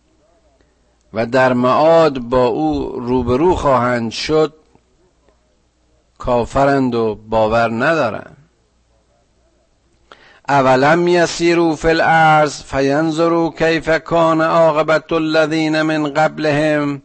و 1.13 1.27
در 1.27 1.53
معاد 1.53 2.19
با 2.19 2.47
او 2.47 3.01
روبرو 3.01 3.55
خواهند 3.55 4.11
شد 4.11 4.55
کافرند 6.19 6.95
و 6.95 7.15
باور 7.15 7.71
ندارند. 7.71 8.37
اولم 10.49 11.09
یسیرو 11.09 11.77
فی 11.77 11.89
الارض 11.89 12.63
فینظروا 12.63 13.51
کیف 13.51 13.89
کان 13.89 14.41
عاقبت 14.41 15.13
الذین 15.13 15.83
من 15.83 16.13
قبلهم؟ 16.13 17.03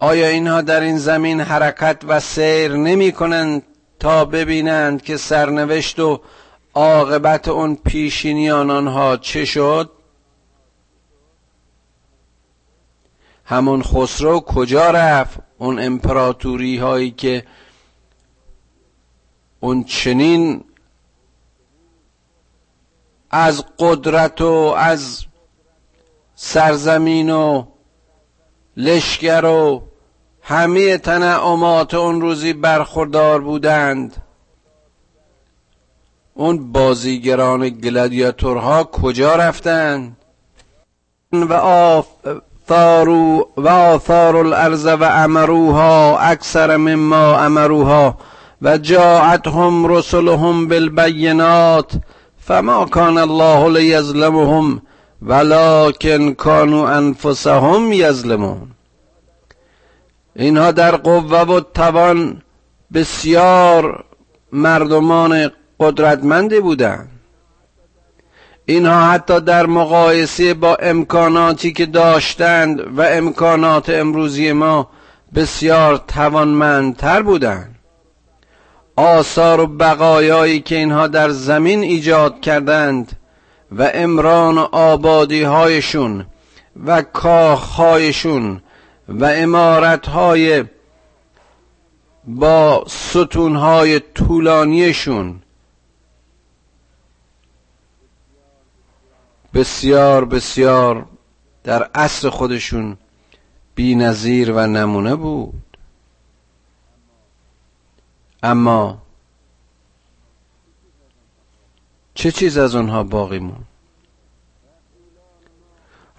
آیا 0.00 0.28
اینها 0.28 0.60
در 0.60 0.80
این 0.80 0.98
زمین 0.98 1.40
حرکت 1.40 2.02
و 2.08 2.20
سیر 2.20 2.72
نمی 2.72 3.12
کنند 3.12 3.62
تا 4.00 4.24
ببینند 4.24 5.02
که 5.02 5.16
سرنوشت 5.16 6.00
و 6.00 6.20
عاقبت 6.74 7.48
اون 7.48 7.76
پیشینیان 7.76 8.70
آنها 8.70 9.16
چه 9.16 9.44
شد؟ 9.44 9.90
همون 13.44 13.82
خسرو 13.82 14.40
کجا 14.40 14.90
رفت؟ 14.90 15.38
اون 15.58 15.78
امپراتوری 15.78 16.76
هایی 16.76 17.10
که 17.10 17.44
اون 19.60 19.84
چنین 19.84 20.64
از 23.30 23.64
قدرت 23.78 24.40
و 24.40 24.74
از 24.78 25.24
سرزمین 26.34 27.30
و 27.30 27.66
لشکر 28.76 29.44
و 29.44 29.87
همه 30.48 30.98
تنعمات 30.98 31.94
اون 31.94 32.20
روزی 32.20 32.52
برخوردار 32.52 33.40
بودند. 33.40 34.16
اون 36.34 36.72
بازیگران 36.72 37.68
گلادیاتورها 37.68 38.84
کجا 38.84 39.36
رفتند 39.36 40.16
و 41.32 41.52
آثارو 41.52 43.48
و 43.56 43.68
آثار 43.68 44.36
الارض 44.36 44.86
و 44.86 45.04
امروها 45.04 46.18
اکثر 46.18 46.76
مما 46.76 47.38
امروها 47.38 48.18
و 48.62 48.78
جاعتهم 48.78 49.86
رسلهم 49.86 50.68
بالبینات 50.68 51.92
فما 52.38 52.84
کان 52.84 53.18
الله 53.18 53.68
لیظلمهم 53.68 54.82
ولکن 55.22 56.34
کانوا 56.34 56.88
انفسهم 56.88 57.92
یظلمون. 57.92 58.77
اینها 60.38 60.72
در 60.72 60.96
قوه 60.96 61.40
و 61.40 61.60
توان 61.60 62.42
بسیار 62.94 64.04
مردمان 64.52 65.50
قدرتمندی 65.80 66.60
بودند. 66.60 67.08
اینها 68.66 69.10
حتی 69.10 69.40
در 69.40 69.66
مقایسه 69.66 70.54
با 70.54 70.74
امکاناتی 70.74 71.72
که 71.72 71.86
داشتند 71.86 72.98
و 72.98 73.02
امکانات 73.02 73.90
امروزی 73.90 74.52
ما 74.52 74.90
بسیار 75.34 75.96
توانمندتر 76.08 77.22
بودند. 77.22 77.74
آثار 78.96 79.60
و 79.60 79.66
بقایایی 79.66 80.60
که 80.60 80.76
اینها 80.76 81.06
در 81.06 81.30
زمین 81.30 81.82
ایجاد 81.82 82.40
کردند 82.40 83.12
و 83.72 83.90
امران 83.94 84.58
و 84.58 84.68
آبادی 84.72 85.42
هایشون 85.42 86.26
و 86.86 87.02
کاخهایشون 87.02 88.60
و 89.08 89.24
امارتهای 89.24 90.64
با 92.24 92.84
ستونهای 92.88 94.00
طولانیشون 94.00 95.42
بسیار 99.54 100.24
بسیار 100.24 101.06
در 101.64 101.82
عصر 101.82 102.30
خودشون 102.30 102.96
بی 103.74 103.94
نظیر 103.94 104.52
و 104.52 104.66
نمونه 104.66 105.16
بود. 105.16 105.76
اما 108.42 109.02
چه 112.14 112.32
چیز 112.32 112.58
از 112.58 112.74
اونها 112.74 113.02
باقی 113.02 113.38
مون 113.38 113.64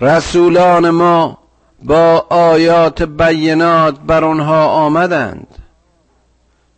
رسولان 0.01 0.89
ما 0.89 1.38
با 1.83 2.25
آیات 2.29 3.03
بینات 3.03 3.99
بر 3.99 4.23
اونها 4.23 4.67
آمدند 4.67 5.47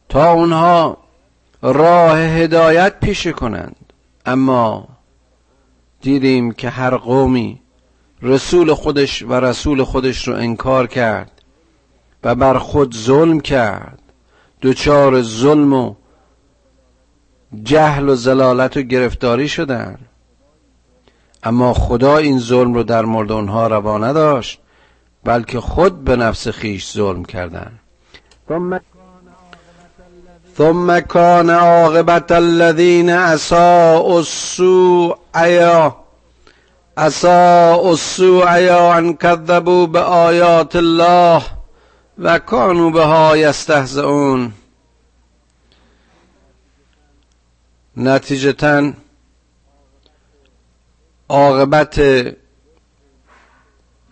تا 0.10 0.32
اونها 0.32 0.98
راه 1.62 2.20
هدایت 2.20 3.00
پیشه 3.00 3.32
کنند. 3.32 3.76
اما 4.26 4.88
دیدیم 6.02 6.52
که 6.52 6.70
هر 6.70 6.98
قومی 6.98 7.62
رسول 8.22 8.74
خودش 8.74 9.24
و 9.24 9.34
رسول 9.34 9.84
خودش 9.84 10.28
رو 10.28 10.36
انکار 10.36 10.88
کرد 10.88 11.32
و 12.24 12.36
بر 12.36 12.58
خود 12.58 12.96
ظلم 12.96 13.40
کرد. 13.40 14.00
دچار 14.62 15.22
ظلم 15.22 15.74
و 15.74 15.96
جهل 17.64 18.10
و 18.10 18.16
زلالت 18.16 18.78
و 18.78 18.82
گرفتاری 18.82 19.48
شدن. 19.48 19.98
اما 21.44 21.74
خدا 21.74 22.18
این 22.18 22.40
ظلم 22.40 22.74
رو 22.74 22.84
در 22.84 23.06
مورد 23.06 23.32
اونها 23.32 23.68
روا 23.68 23.98
نداشت. 23.98 24.61
بلکه 25.24 25.60
خود 25.60 26.04
به 26.04 26.16
نفس 26.16 26.48
خیش 26.48 26.94
ظلم 26.94 27.26
کردن. 27.26 27.80
ثم 30.58 31.00
کان 31.00 31.50
عاقبت 31.50 32.32
الذین 32.32 33.10
اساءوا 33.10 34.18
السوء 34.18 35.16
ایا 35.36 35.96
اساءوا 36.98 37.90
السوء 37.90 38.60
یا 38.60 38.94
ان 38.94 39.14
کذبوا 39.14 39.86
بآیات 39.88 40.76
الله 40.76 41.42
و 42.18 42.40
کانو 42.40 42.92
بها 42.92 43.38
یستهزئون. 43.38 44.54
نتیجتا 47.98 48.94
عاقبت 51.30 52.00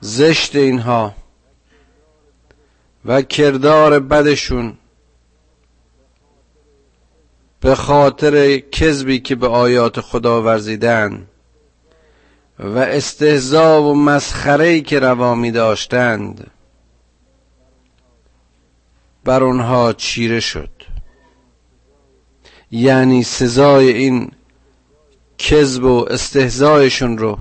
زشت 0.02 0.56
اینها 0.56 1.16
و 3.06 3.22
کردار 3.22 4.00
بدشون 4.00 4.78
به 7.62 7.76
خاطر 7.76 8.58
کذبی 8.58 9.20
که 9.20 9.36
به 9.36 9.48
آیات 9.48 10.02
خدا 10.02 10.44
ورزیدن 10.44 11.28
و 12.60 12.78
استهزا 12.78 13.84
و 13.84 13.96
مسخره 13.96 14.82
که 14.82 15.00
روا 15.00 15.36
می 15.36 15.52
داشتند 15.52 16.52
بر 19.24 19.44
آنها 19.44 19.94
چیره 19.94 20.40
شد. 20.40 20.70
یعنی 22.72 23.24
سزای 23.24 23.94
این 23.94 24.32
کذب 25.38 25.84
و 25.84 26.06
استهزایشون 26.10 27.18
رو 27.18 27.40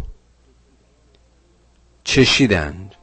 چشیدند. 2.08 2.94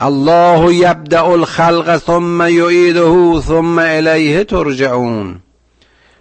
الله 0.00 0.74
یبدع 0.74 1.24
الخلق 1.24 1.96
ثم 1.96 2.48
یعیده 2.48 3.40
ثم 3.40 3.78
الیه 3.78 4.44
ترجعون. 4.44 5.42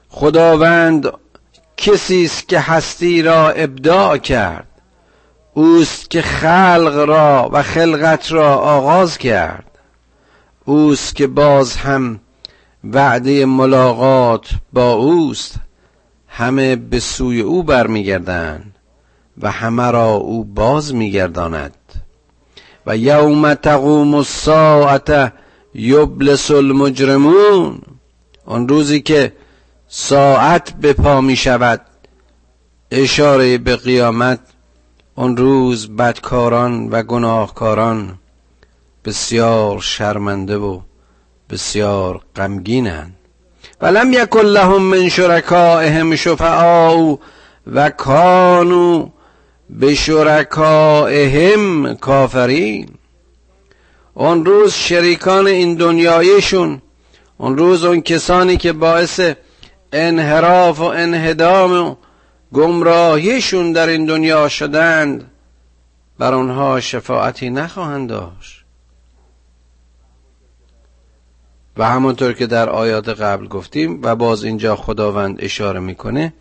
خداوند 0.10 1.12
کسی 1.78 2.26
است 2.26 2.50
که 2.50 2.60
هستی 2.60 3.22
را 3.22 3.50
ابداع 3.50 4.18
کرد. 4.18 4.68
اوست 5.54 6.10
که 6.10 6.22
خلق 6.22 7.06
را 7.08 7.50
و 7.54 7.64
خلقت 7.64 8.32
را 8.32 8.56
آغاز 8.56 9.18
کرد. 9.18 9.72
اوست 10.66 11.16
که 11.16 11.28
باز 11.28 11.76
هم 11.76 12.20
وعده 12.84 13.46
ملاقات 13.46 14.50
با 14.74 14.94
اوست. 14.94 15.56
همه 16.28 16.76
به 16.76 17.00
سوی 17.00 17.42
او 17.42 17.64
برمیگردند. 17.64 18.75
و 19.42 19.52
همه 19.52 19.92
را 19.92 20.14
او 20.14 20.44
باز 20.44 20.96
میگرداند. 20.96 21.76
و 22.88 22.98
یوم 22.98 23.54
تقوم 23.54 24.14
الساعت 24.14 25.34
یبلس 25.74 26.52
المجرمون. 26.52 27.82
آن 28.46 28.68
روزی 28.68 29.02
که 29.02 29.34
ساعت 29.88 30.74
به 30.74 30.94
پا 30.94 31.22
می 31.22 31.36
شود 31.36 31.82
اشاره 32.92 33.58
به 33.58 33.76
قیامت 33.76 34.40
آن 35.16 35.38
روز 35.38 35.96
بدکاران 35.96 36.90
و 36.90 37.04
گناهکاران 37.04 38.20
بسیار 39.06 39.80
شرمنده 39.80 40.58
و 40.58 40.80
بسیار 41.50 42.22
غمگینند. 42.36 43.16
ولم 43.82 44.14
یکن 44.14 44.42
لهم 44.42 44.82
من 44.82 45.10
شرکائهم 45.10 46.16
شفعاء 46.16 47.18
و 47.68 47.90
کانو 47.90 49.10
به 49.70 49.96
شرکائهم 49.96 51.96
کافرین. 51.96 52.90
اون 54.14 54.46
روز 54.46 54.74
شریکان 54.74 55.48
این 55.48 55.76
دنیایشون 55.76 56.82
اون 57.38 57.58
روز 57.58 57.84
اون 57.84 58.02
کسانی 58.02 58.58
که 58.58 58.74
باعث 58.74 59.22
انحراف 59.92 60.80
و 60.80 60.84
انهدام 60.84 61.72
و 61.72 61.96
گمراهیشون 62.54 63.72
در 63.72 63.88
این 63.88 64.06
دنیا 64.06 64.50
شدند 64.50 65.32
بر 66.20 66.34
آنها 66.34 66.80
شفاعتی 66.80 67.50
نخواهند 67.50 68.10
داشت. 68.10 68.66
و 71.78 71.86
همونطور 71.86 72.34
که 72.34 72.48
در 72.48 72.70
آیات 72.70 73.10
قبل 73.10 73.48
گفتیم 73.48 74.00
و 74.04 74.16
باز 74.16 74.44
اینجا 74.44 74.76
خداوند 74.76 75.38
اشاره 75.40 75.80
می‌کنه 75.80 76.34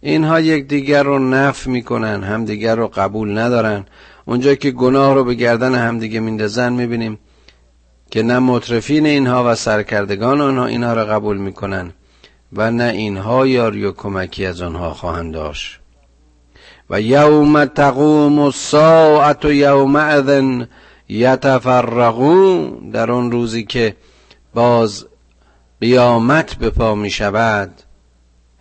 اینها 0.00 0.40
یک 0.40 0.68
دیگر 0.68 1.02
رو 1.02 1.18
نف 1.18 1.66
می‌کنن 1.66 2.22
همدیگر 2.22 2.76
رو 2.76 2.88
قبول 2.88 3.38
ندارن. 3.38 3.84
اونجا 4.24 4.54
که 4.54 4.70
گناه 4.70 5.14
رو 5.14 5.24
به 5.24 5.34
گردن 5.34 5.74
همدیگه 5.74 6.20
میندازن 6.20 6.72
می‌بینیم 6.72 7.18
که 8.10 8.22
نه 8.22 8.38
مطرفین 8.38 9.06
اینها 9.06 9.52
و 9.52 9.54
سرکردگان 9.54 10.40
آنها 10.40 10.66
اینها 10.66 10.92
را 10.92 11.04
قبول 11.04 11.36
می‌کنن 11.36 11.92
و 12.52 12.70
نه 12.70 12.84
اینها 12.84 13.46
یاری 13.46 13.84
و 13.84 13.92
کمکی 13.92 14.46
از 14.46 14.62
آنها 14.62 14.94
خواهند 14.94 15.34
داشت. 15.34 15.80
و 16.90 17.00
یوم 17.00 17.64
تقوم 17.64 18.38
الساعت 18.38 19.44
و 19.44 19.96
اذن 19.96 20.68
یتفرقون 21.08 22.70
در 22.90 23.10
آن 23.10 23.30
روزی 23.30 23.64
که 23.64 23.96
باز 24.54 25.06
قیامت 25.80 26.54
به 26.54 26.70
پا 26.70 26.94
می 26.94 27.10
شود 27.10 27.70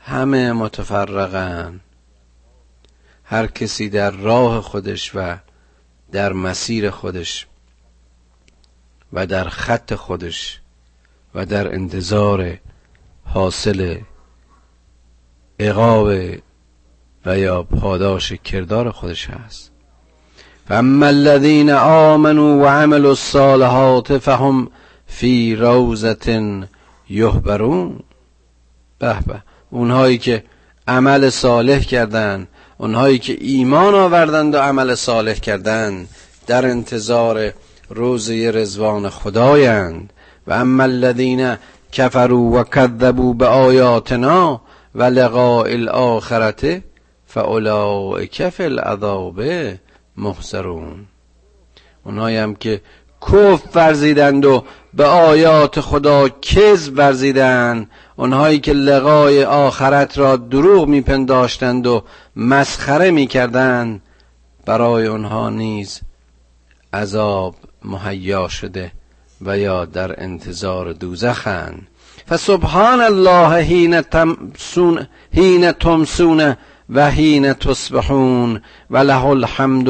همه 0.07 0.51
متفرقن. 0.53 1.79
هر 3.23 3.47
کسی 3.47 3.89
در 3.89 4.11
راه 4.11 4.61
خودش 4.61 5.11
و 5.15 5.37
در 6.11 6.33
مسیر 6.33 6.89
خودش 6.89 7.47
و 9.13 9.25
در 9.25 9.49
خط 9.49 9.93
خودش 9.93 10.61
و 11.35 11.45
در 11.45 11.73
انتظار 11.73 12.57
حاصل 13.25 13.97
اقاب 15.59 16.07
و 17.25 17.37
یا 17.37 17.63
پاداش 17.63 18.33
کردار 18.33 18.91
خودش 18.91 19.29
هست. 19.29 19.71
فاما 20.67 21.05
الذين 21.05 21.69
آمنوا 21.69 22.57
وعملوا 22.57 23.09
الصالحات 23.09 24.17
فهم 24.17 24.71
فی 25.07 25.55
روزت 25.55 26.29
یهبرون 27.09 27.99
به 28.99 29.21
به. 29.27 29.46
اونهایی 29.69 30.17
که 30.17 30.43
عمل 30.87 31.29
صالح 31.29 31.79
کردند 31.79 32.47
اونهایی 32.77 33.19
که 33.19 33.37
ایمان 33.39 33.95
آوردند 33.95 34.55
و 34.55 34.57
عمل 34.57 34.95
صالح 34.95 35.33
کردند 35.33 36.09
در 36.47 36.65
انتظار 36.65 37.53
روزه 37.89 38.51
رزوان 38.51 39.09
خدایند. 39.09 40.13
و 40.47 40.53
اما 40.53 40.83
الذین 40.83 41.57
کفروا 41.91 42.37
و 42.37 42.63
کذبوا 42.63 43.33
به 43.33 43.47
آیاتنا 43.47 44.61
و 44.95 45.03
لقاء 45.03 45.65
الاخرته 45.65 46.83
فاولئک 47.25 48.49
فی 48.49 48.63
العذاب 48.63 49.41
محضرون. 50.17 51.05
اونهایی 52.03 52.37
هم 52.37 52.55
که 52.55 52.81
کف 53.21 53.75
ورزیدند 53.75 54.45
و 54.45 54.63
به 54.93 55.05
آیات 55.05 55.79
خدا 55.79 56.29
کذب 56.29 56.97
ورزیدند 56.97 57.89
اونهایی 58.19 58.59
که 58.59 58.73
لقای 58.73 59.43
آخرت 59.43 60.17
را 60.17 60.35
دروغ 60.35 60.87
میپنداشتند 60.87 61.87
و 61.87 62.03
مسخره 62.35 63.11
می‌کردند 63.11 64.01
برای 64.65 65.07
آنها 65.07 65.49
نیز 65.49 66.01
عذاب 66.93 67.55
مهیا 67.85 68.47
شده 68.47 68.91
و 69.41 69.57
یا 69.57 69.85
در 69.85 70.23
انتظار 70.23 70.93
دوزخند. 70.93 71.87
فسبحان 72.29 73.01
الله 73.01 73.61
حین 73.61 74.01
تمسون 74.01 75.07
حین 75.33 75.71
تمسون 75.71 76.55
و 76.89 77.11
حین 77.11 77.53
تصبحون 77.53 78.61
و 78.89 78.97
له 78.97 79.25
الحمد 79.25 79.87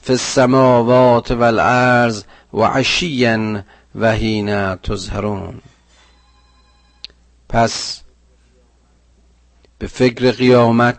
فی 0.00 0.12
السماوات 0.12 1.30
والارض 1.30 2.24
و 2.54 2.60
عشیا 2.62 3.62
و 3.94 4.12
حین 4.12 4.74
تظهرون. 4.74 5.54
پس 7.48 8.00
به 9.78 9.86
فکر 9.86 10.30
قیامت 10.30 10.98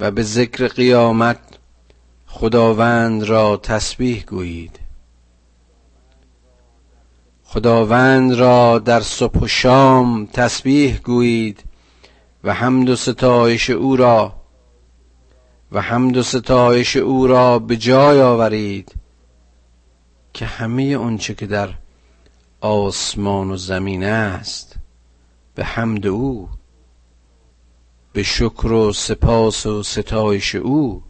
و 0.00 0.10
به 0.10 0.22
ذکر 0.22 0.68
قیامت 0.68 1.38
خداوند 2.26 3.22
را 3.22 3.56
تسبیح 3.56 4.24
گویید. 4.24 4.80
خداوند 7.44 8.34
را 8.34 8.78
در 8.78 9.00
صبح 9.00 9.40
و 9.40 9.46
شام 9.46 10.26
تسبیح 10.26 10.98
گویید 10.98 11.64
و 12.44 12.54
حمد 12.54 12.88
و 12.88 12.96
ستایش 12.96 13.70
او 13.70 13.96
را 13.96 14.34
و 15.72 15.80
حمد 15.80 16.16
و 16.16 16.22
ستایش 16.22 16.96
او 16.96 17.26
را 17.26 17.58
به 17.58 17.76
جای 17.76 18.22
آورید 18.22 18.94
که 20.32 20.46
همه 20.46 20.82
اونچه 20.82 21.34
که 21.34 21.46
در 21.46 21.74
آسمان 22.60 23.50
و 23.50 23.56
زمین 23.56 24.04
است. 24.04 24.73
به 25.54 25.64
حمد 25.64 26.06
او 26.06 26.48
به 28.12 28.22
شکر 28.22 28.72
و 28.72 28.92
سپاس 28.92 29.66
و 29.66 29.82
ستایش 29.82 30.54
او 30.54 31.02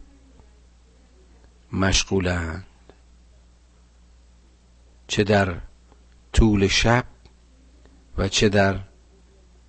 مشغولند. 1.71 2.65
چه 5.07 5.23
در 5.23 5.55
طول 6.33 6.67
شب 6.67 7.05
و 8.17 8.27
چه 8.27 8.49
در 8.49 8.79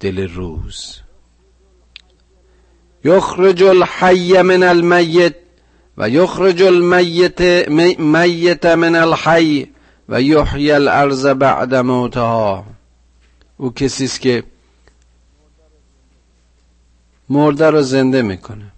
دل 0.00 0.28
روز. 0.28 1.00
یخرج 3.04 3.62
الحی 3.62 4.42
من 4.42 4.62
المیت 4.62 5.34
و 5.98 6.08
یخرج 6.08 6.62
المیت 6.62 7.68
میت 7.98 8.66
من 8.66 8.94
الحی 8.94 9.72
و 10.08 10.22
یحیی 10.22 10.72
الارض 10.72 11.26
بعد 11.26 11.74
موتها. 11.74 12.64
او 13.56 13.72
کسی 13.72 14.04
است 14.04 14.20
که 14.20 14.44
مرده 17.28 17.70
رو 17.70 17.82
زنده 17.82 18.22
می‌کنه. 18.22 18.72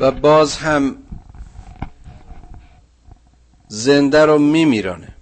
و 0.00 0.10
باز 0.10 0.56
هم 0.56 0.96
زنده 3.68 4.24
رو 4.24 4.38
میمیرانه. 4.38 5.14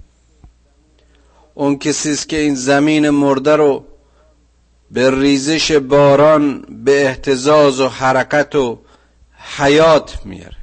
اون 1.55 1.79
کسی 1.79 2.13
است 2.13 2.29
که 2.29 2.37
این 2.37 2.55
زمین 2.55 3.11
مرده 3.11 3.57
رو 3.57 3.85
به 4.91 5.21
ریزش 5.21 5.73
باران 5.73 6.63
به 6.85 7.07
احتزاز 7.07 7.81
و 7.81 7.89
حرکت 7.89 8.55
و 8.55 8.79
حیات 9.57 10.27
میاره. 10.27 10.57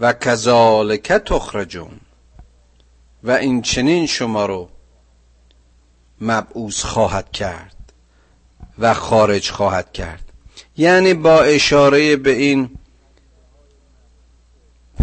و 0.00 0.12
کذالک 0.12 1.12
تخرجون. 1.12 2.00
و 3.22 3.30
این 3.30 3.62
چنین 3.62 4.06
شما 4.06 4.46
رو 4.46 4.68
مبعوث 6.20 6.82
خواهد 6.82 7.32
کرد 7.32 7.92
و 8.78 8.94
خارج 8.94 9.50
خواهد 9.50 9.92
کرد. 9.92 10.32
یعنی 10.76 11.14
با 11.14 11.42
اشاره 11.42 12.16
به 12.16 12.30
این 12.30 12.70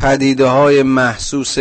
پدیده 0.01 0.45
های 0.45 0.83
محسوس 0.83 1.57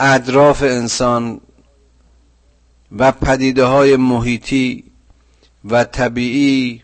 اطراف 0.00 0.62
انسان 0.62 1.40
و 2.98 3.12
پدیده 3.12 3.64
های 3.64 3.96
محیطی 3.96 4.84
و 5.64 5.84
طبیعی 5.84 6.82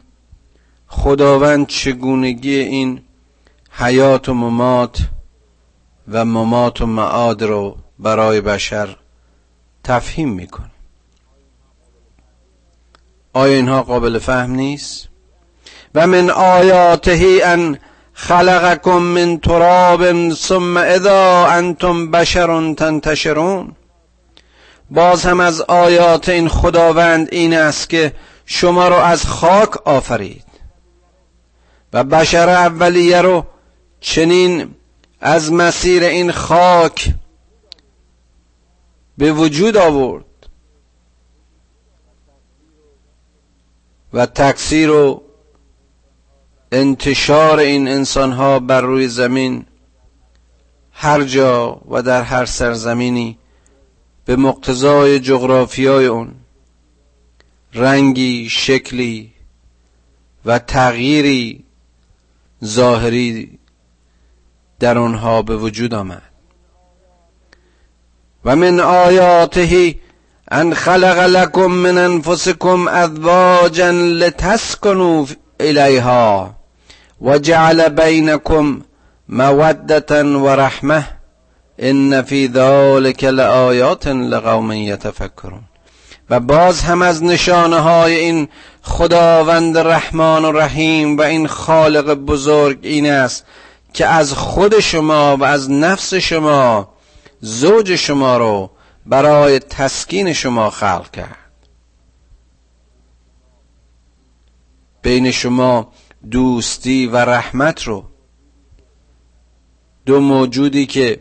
خداوند 0.87 1.67
چگونگی 1.67 2.55
این 2.55 3.01
حیات 3.71 4.29
و 4.29 4.35
ممات 4.35 4.99
و 6.09 6.25
ممات 6.25 6.81
و 6.81 6.87
معاد 6.87 7.43
رو 7.43 7.77
برای 7.99 8.41
بشر 8.41 8.97
تفهیم 9.91 10.29
می‌کنه. 10.29 10.71
آیا 13.33 13.55
اینها 13.55 13.83
قابل 13.83 14.19
فهم 14.19 14.51
نیست؟ 14.51 15.09
و 15.95 16.07
من 16.07 16.31
آیاته 16.31 17.41
ان 17.45 17.79
خلقکم 18.13 18.99
من 18.99 19.39
تراب 19.39 20.35
ثم 20.35 20.77
اذا 20.77 21.47
انتم 21.47 22.11
بشر 22.11 22.75
تنتشرون. 22.75 23.77
باز 24.91 25.25
هم 25.25 25.41
از 25.41 25.61
آیات 25.61 26.29
این 26.29 26.49
خداوند 26.49 27.29
این 27.33 27.55
است 27.55 27.91
که 27.91 28.13
شما 28.47 28.89
رو 28.89 28.97
از 28.97 29.27
خاک 29.27 29.87
آفرید. 29.87 30.45
و 31.93 32.05
بشر 32.05 32.49
اولیه 32.49 33.23
رو 33.23 33.47
چنین 34.01 34.75
از 35.21 35.53
مسیر 35.53 36.03
این 36.03 36.33
خاک 36.33 37.15
به 39.21 39.33
وجود 39.33 39.77
آورد. 39.77 40.25
و 44.13 44.27
تکثیر 44.27 44.91
و 44.91 45.23
انتشار 46.73 47.59
این 47.59 47.89
انسان 47.89 48.33
ها 48.33 48.59
بر 48.59 48.81
روی 48.81 49.09
زمین 49.09 49.67
هر 50.93 51.23
جا 51.23 51.81
و 51.91 52.03
در 52.03 52.23
هر 52.23 52.45
سرزمینی 52.45 53.39
به 54.25 54.37
مقتضای 54.37 55.21
جغرافیای 55.21 56.07
اون 56.07 56.35
رنگی 57.75 58.49
شکلی 58.49 59.33
و 60.45 60.59
تغییری 60.59 61.65
ظاهری 62.65 63.59
در 64.79 64.99
آنها 64.99 65.43
به 65.43 65.57
وجود 65.57 65.95
آمد. 65.95 66.30
و 68.45 68.57
من 68.57 68.81
آیاته 68.81 69.95
ان 70.51 70.75
خلق 70.75 71.19
لكم 71.19 71.73
من 71.73 71.99
انفسكم 71.99 72.89
ازواجا 72.89 73.91
لتسكنوا 73.91 75.27
الیها 75.61 76.55
و 77.21 77.39
جعل 77.39 77.89
بینکم 77.89 78.81
مودتا 79.29 80.25
و 80.25 80.49
رحمه 80.49 81.05
ان 81.79 82.23
فی 82.23 82.49
ذلك 82.49 83.25
لآیات 83.25 84.07
لقوم 84.07 84.73
یتفکرون. 84.73 85.61
و 86.31 86.41
باز 86.41 86.83
هم 86.83 87.03
از 87.03 87.25
نشانه 87.25 87.79
های 87.79 88.15
این 88.15 88.49
خداوند 88.83 89.79
رحمان 89.79 90.45
و 90.45 90.53
رحیم 90.53 91.19
و 91.19 91.23
این 91.23 91.47
خالق 91.47 92.15
بزرگ 92.15 92.79
این 92.83 93.11
است 93.11 93.45
که 93.95 94.07
از 94.07 94.33
خود 94.33 94.81
شما 94.81 95.37
و 95.37 95.45
از 95.45 95.71
نفس 95.71 96.15
شما 96.15 96.89
زوج 97.41 97.97
شما 97.97 98.37
رو 98.37 98.71
برای 99.07 99.59
تسکین 99.59 100.33
شما 100.33 100.71
خلق 100.71 101.11
کرد. 101.11 101.37
بین 105.03 105.31
شما 105.31 105.93
دوستی 106.31 107.07
و 107.07 107.17
رحمت 107.17 107.83
رو 107.83 108.05
دو 110.07 110.21
موجودی 110.21 110.87
که 110.87 111.21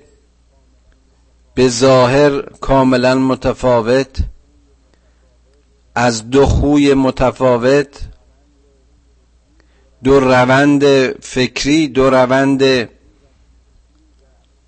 به 1.54 1.68
ظاهر 1.68 2.42
کاملا 2.42 3.16
متفاوت 3.16 4.18
از 5.96 6.30
دو 6.30 6.46
خوی 6.46 6.94
متفاوت 6.94 8.02
دو 10.04 10.20
روند 10.20 10.84
فکری 11.22 11.88
دو 11.88 12.10
روند 12.10 12.90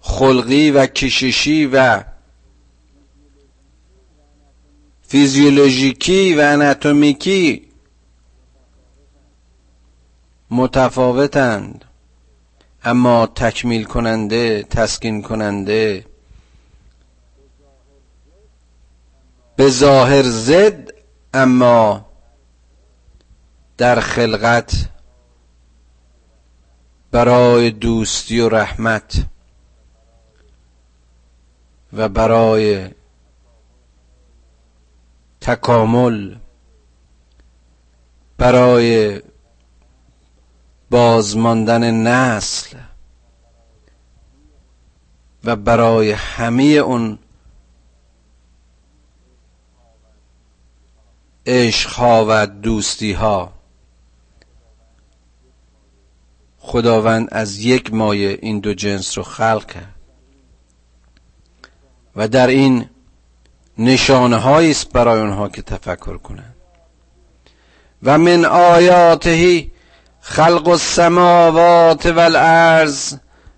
خلقی 0.02 0.72
و 0.72 0.86
کششی 0.86 1.66
و 1.66 2.04
فیزیولوژیکی 5.02 6.36
و 6.36 6.40
اناتومیکی 6.40 7.68
متفاوتند. 10.50 11.86
اما 12.84 13.28
تکمیل 13.28 13.84
کننده 13.84 14.64
تسکین 14.64 15.22
کننده 15.22 16.06
به 19.56 19.70
ظاهر 19.70 20.24
زد 20.24 20.94
اما 21.34 22.06
در 23.78 24.00
خلقت 24.00 24.90
برای 27.12 27.72
دوستی 27.72 28.40
و 28.40 28.50
رحمت 28.50 29.26
و 31.94 32.10
برای 32.10 32.90
تکامل 35.42 36.36
برای 38.38 39.22
بازماندن 40.90 41.92
نسل 41.92 42.78
و 45.44 45.56
برای 45.56 46.12
همه 46.12 46.64
اون 46.64 47.20
عشقها 51.46 52.26
و 52.30 52.48
دوستی 52.48 53.14
ها 53.14 53.54
خداوند 56.60 57.28
از 57.32 57.60
یک 57.60 57.94
مایه 57.94 58.40
این 58.42 58.60
دو 58.60 58.74
جنس 58.74 59.18
رو 59.18 59.24
خلق 59.24 59.66
کرد. 59.66 60.01
و 62.16 62.28
در 62.28 62.48
این 62.48 62.86
نشانه 63.78 64.48
است 64.48 64.92
برای 64.92 65.20
اونها 65.20 65.50
که 65.50 65.62
تفکر 65.62 66.18
کنند. 66.18 66.56
و 68.04 68.18
من 68.18 68.46
آیاته 68.46 69.68
خلق 70.22 70.68
السماوات 70.68 72.06
والارض 72.06 73.14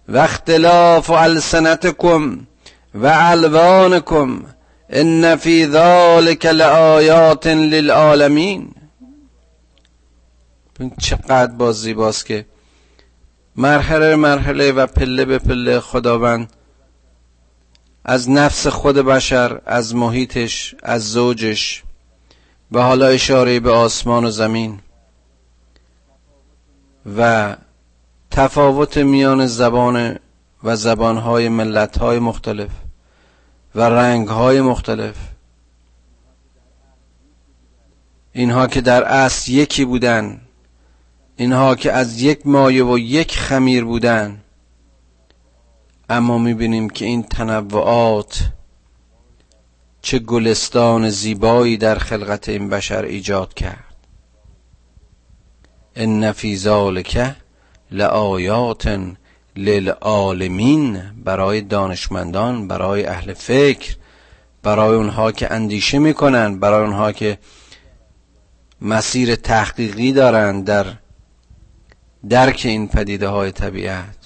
و 0.08 0.18
اختلاف 0.18 1.10
السنتکم 1.10 2.48
و 2.96 3.08
الوانکم 3.14 4.46
ان 4.90 5.36
فی 5.36 5.68
ذلک 5.68 6.46
لآیات 6.46 7.48
للعالمین. 7.48 8.76
چقدر 11.00 11.52
باز 11.52 11.82
زیباست 11.82 12.26
که 12.26 12.46
مرحله 13.56 14.16
مرحله 14.16 14.72
و 14.72 14.88
پله 14.88 15.26
به 15.26 15.38
پله 15.38 15.80
خداوند 15.80 16.50
از 18.06 18.30
نفس 18.30 18.68
خود 18.68 18.96
بشر 18.96 19.62
از 19.66 19.96
محیطش 19.96 20.76
از 20.84 21.12
زوجش 21.12 21.84
و 22.72 22.82
حالا 22.82 23.08
اشاره 23.08 23.60
به 23.60 23.72
آسمان 23.72 24.26
و 24.26 24.30
زمین 24.30 24.80
و 27.18 27.56
تفاوت 28.32 28.98
میان 28.98 29.48
زبان 29.48 30.20
و 30.64 30.76
زبانهای 30.76 31.50
ملتهای 31.50 32.20
مختلف 32.20 32.70
و 33.76 33.82
رنگهای 33.82 34.62
مختلف. 34.62 35.16
اینها 38.32 38.68
که 38.68 38.82
در 38.82 39.04
اصل 39.04 39.52
یکی 39.52 39.86
بودن 39.86 40.42
اینها 41.36 41.76
که 41.76 41.92
از 41.92 42.22
یک 42.22 42.48
مایه 42.48 42.86
و 42.86 42.98
یک 42.98 43.38
خمیر 43.38 43.86
بودن 43.86 44.43
اما 46.10 46.38
می‌بینیم 46.38 46.90
که 46.90 47.06
این 47.06 47.24
تنوعات 47.24 48.50
چه 50.02 50.20
گلستان 50.20 51.10
زیبایی 51.10 51.78
در 51.78 51.96
خلقت 51.96 52.50
این 52.50 52.70
بشر 52.70 53.04
ایجاد 53.04 53.54
کرد. 53.54 53.96
ان 55.96 56.32
فی 56.32 56.58
ذالک 56.58 57.36
لآیات 57.92 59.00
للعالمین 59.56 61.02
برای 61.24 61.62
دانشمندان 61.62 62.68
برای 62.68 63.06
اهل 63.06 63.34
فکر 63.34 63.96
برای 64.64 64.96
اونها 64.96 65.32
که 65.32 65.54
اندیشه 65.54 66.00
می‌کنن 66.00 66.60
برای 66.60 66.86
اونها 66.86 67.12
که 67.12 67.38
مسیر 68.82 69.36
تحقیقی 69.36 70.14
دارند 70.14 70.66
در 70.66 70.86
درک 72.30 72.62
این 72.66 72.88
پدیده 72.88 73.28
های 73.28 73.52
طبیعت. 73.52 74.23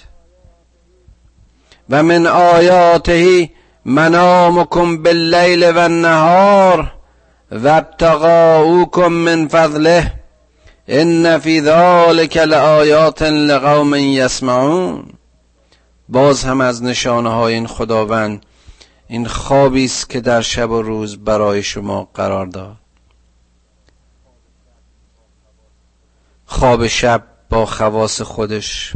و 1.90 2.02
من 2.02 2.26
آیاته 2.26 3.50
منامکم 3.84 5.02
باللیل 5.02 5.70
و 5.70 5.78
النهار 5.78 6.92
و 7.52 7.68
ابتغاؤکم 7.68 9.08
من 9.08 9.48
فضله 9.48 10.12
ان 10.88 11.38
فی 11.38 11.60
ذلک 11.60 12.36
لآیات 12.36 13.22
لقوم 13.22 13.94
یسمعون. 13.94 15.04
باز 16.08 16.44
هم 16.44 16.60
از 16.60 16.82
نشانه 16.82 17.30
های 17.30 17.54
این 17.54 17.66
خداوند 17.66 18.46
این 19.08 19.26
خوابی 19.26 19.84
است 19.84 20.10
که 20.10 20.20
در 20.20 20.40
شب 20.40 20.70
و 20.70 20.82
روز 20.82 21.16
برای 21.16 21.62
شما 21.62 22.08
قرار 22.14 22.46
داد. 22.46 22.76
خواب 26.46 26.86
شب 26.86 27.22
با 27.50 27.66
خواص 27.66 28.22
خودش 28.22 28.92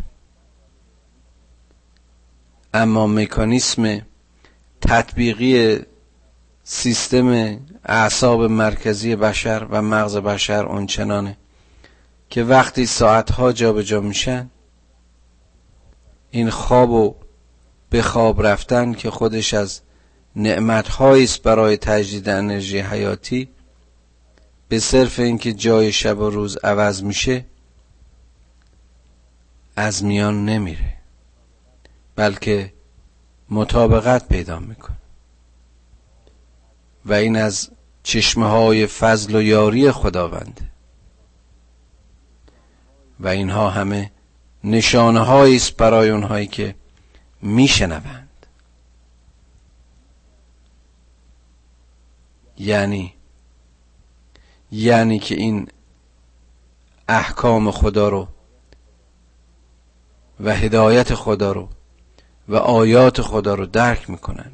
اما 2.75 3.07
مکانیسم 3.07 4.01
تطبیقی 4.81 5.81
سیستم 6.65 7.59
اعصاب 7.85 8.43
مرکزی 8.43 9.17
بشر 9.17 9.67
و 9.71 9.83
مغز 9.83 10.17
بشر 10.17 10.65
اونچنانه 10.65 11.37
که 12.31 12.45
وقتی 12.45 12.87
ساعتها 12.87 13.53
جابجا 13.53 14.01
میشن 14.01 14.51
این 16.31 16.51
خواب 16.51 16.91
و 16.91 17.15
به 17.91 18.03
خواب 18.03 18.47
رفتن 18.47 18.93
که 18.93 19.11
خودش 19.11 19.55
از 19.55 19.81
نعمت 20.37 21.01
است 21.01 21.43
برای 21.43 21.77
تجدید 21.77 22.29
انرژی 22.29 22.79
حیاتی 22.79 23.49
به 24.69 24.79
صرف 24.79 25.19
اینکه 25.19 25.53
جای 25.53 25.93
شب 25.93 26.19
و 26.19 26.31
روز 26.31 26.57
عوض 26.57 27.03
میشه 27.03 27.45
از 29.77 30.05
میان 30.05 30.45
نمیره. 30.45 31.02
بلکه 32.17 32.73
مطابقت 33.51 34.29
پیدا 34.29 34.59
می‌کنه. 34.59 34.97
و 37.07 37.13
این 37.13 37.37
از 37.37 37.71
چشمه 38.03 38.47
های 38.47 38.87
فضل 38.87 39.35
و 39.35 39.43
یاری 39.43 39.91
خداونده. 39.91 40.71
و 43.21 43.29
اینها 43.29 43.71
همه 43.71 44.11
نشانه 44.65 45.31
است 45.31 45.77
برای 45.77 46.11
اونهایی 46.11 46.47
که 46.47 46.75
میشنوند. 47.43 48.29
یعنی 52.59 53.15
یعنی 54.73 55.19
که 55.19 55.35
این 55.35 55.69
احکام 57.09 57.71
خدا 57.71 58.09
رو 58.09 58.29
و 60.41 60.55
هدایت 60.55 61.15
خدا 61.15 61.53
رو 61.53 61.69
و 62.53 62.57
آیات 62.57 63.21
خدا 63.21 63.55
رو 63.55 63.67
درک 63.67 64.11
می‌کنن. 64.11 64.53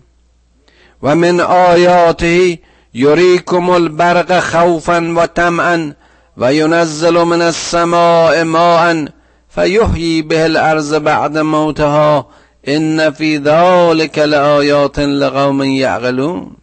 و 1.03 1.15
من 1.15 1.41
آیاته 1.41 2.59
یریکم 2.95 3.71
البرق 3.71 4.41
خوفا 4.41 5.15
و 5.17 5.27
طمعا 5.27 5.93
و 6.37 6.55
ینزل 6.55 7.23
من 7.23 7.43
السماء 7.43 8.45
ماء 8.45 9.05
فیحیی 9.49 10.23
به 10.23 10.43
الارض 10.45 10.95
بعد 10.95 11.39
موتها 11.39 12.29
ان 12.65 13.11
فی 13.11 13.39
ذلک 13.39 14.19
لآیات 14.19 14.99
لقوم 14.99 15.63
یعقلون. 15.63 16.57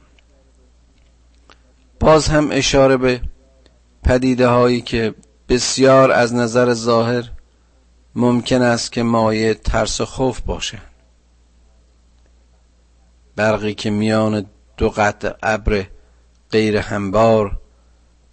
باز 2.00 2.28
هم 2.28 2.50
اشاره 2.52 2.98
به 2.98 3.22
پدیده 4.04 4.48
هایی 4.48 4.82
که 4.82 5.14
بسیار 5.50 6.12
از 6.12 6.34
نظر 6.34 6.74
ظاهر 6.74 7.24
ممکن 8.16 8.62
است 8.62 8.92
که 8.92 9.04
مایه 9.04 9.54
ترس 9.54 10.02
و 10.02 10.06
خوف 10.06 10.42
باشند. 10.42 10.95
برقی 13.36 13.74
که 13.74 13.90
میان 13.90 14.46
دو 14.78 14.90
قطع 14.90 15.34
ابر 15.44 15.86
غیر 16.52 16.78
همبار 16.78 17.60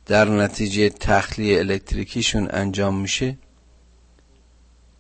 در 0.06 0.28
نتیجه 0.28 0.88
تخلیه 0.88 1.58
الکتریکیشون 1.58 2.48
انجام 2.50 3.00
میشه 3.00 3.38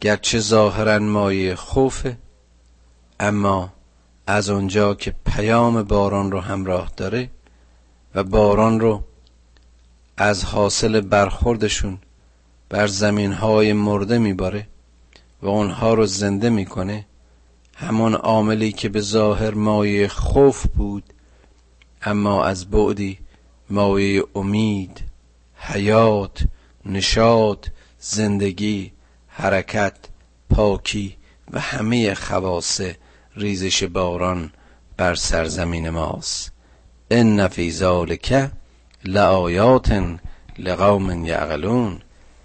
گرچه 0.00 0.38
ظاهرا 0.38 0.98
مایه 0.98 1.54
خوفه 1.54 2.18
اما 3.20 3.72
از 4.26 4.48
اونجا 4.48 4.94
که 4.94 5.14
پیام 5.26 5.82
باران 5.82 6.32
رو 6.32 6.40
همراه 6.40 6.92
داره 6.96 7.30
و 8.14 8.24
باران 8.24 8.80
رو 8.80 9.04
از 10.16 10.44
حاصل 10.44 11.00
برخوردشون 11.00 11.98
بر 12.68 12.86
زمین 12.86 13.32
های 13.32 13.72
مرده 13.72 14.18
میباره 14.18 14.66
و 15.42 15.48
اونها 15.48 15.94
رو 15.94 16.06
زنده 16.06 16.50
می‌کنه 16.50 17.06
همان 17.82 18.14
عاملی 18.14 18.72
که 18.72 18.88
به 18.88 19.00
ظاهر 19.00 19.54
مایه 19.54 20.08
خوف 20.08 20.66
بود 20.66 21.04
اما 22.02 22.44
از 22.44 22.70
بعدی 22.70 23.18
مایه 23.70 24.24
امید 24.34 25.00
حیات 25.56 26.44
نشاط 26.86 27.66
زندگی 27.98 28.92
حرکت 29.28 29.96
پاکی 30.50 31.16
و 31.50 31.60
همه 31.60 32.14
خواص 32.14 32.80
ریزش 33.36 33.84
باران 33.84 34.52
بر 34.96 35.14
سرزمین 35.14 35.90
ماست. 35.90 36.52
ان 37.10 37.48
فی 37.48 37.72
ذالک 37.72 38.50
لآیات 39.04 40.18
لقوم 40.58 41.24
یعقلون 41.24 42.00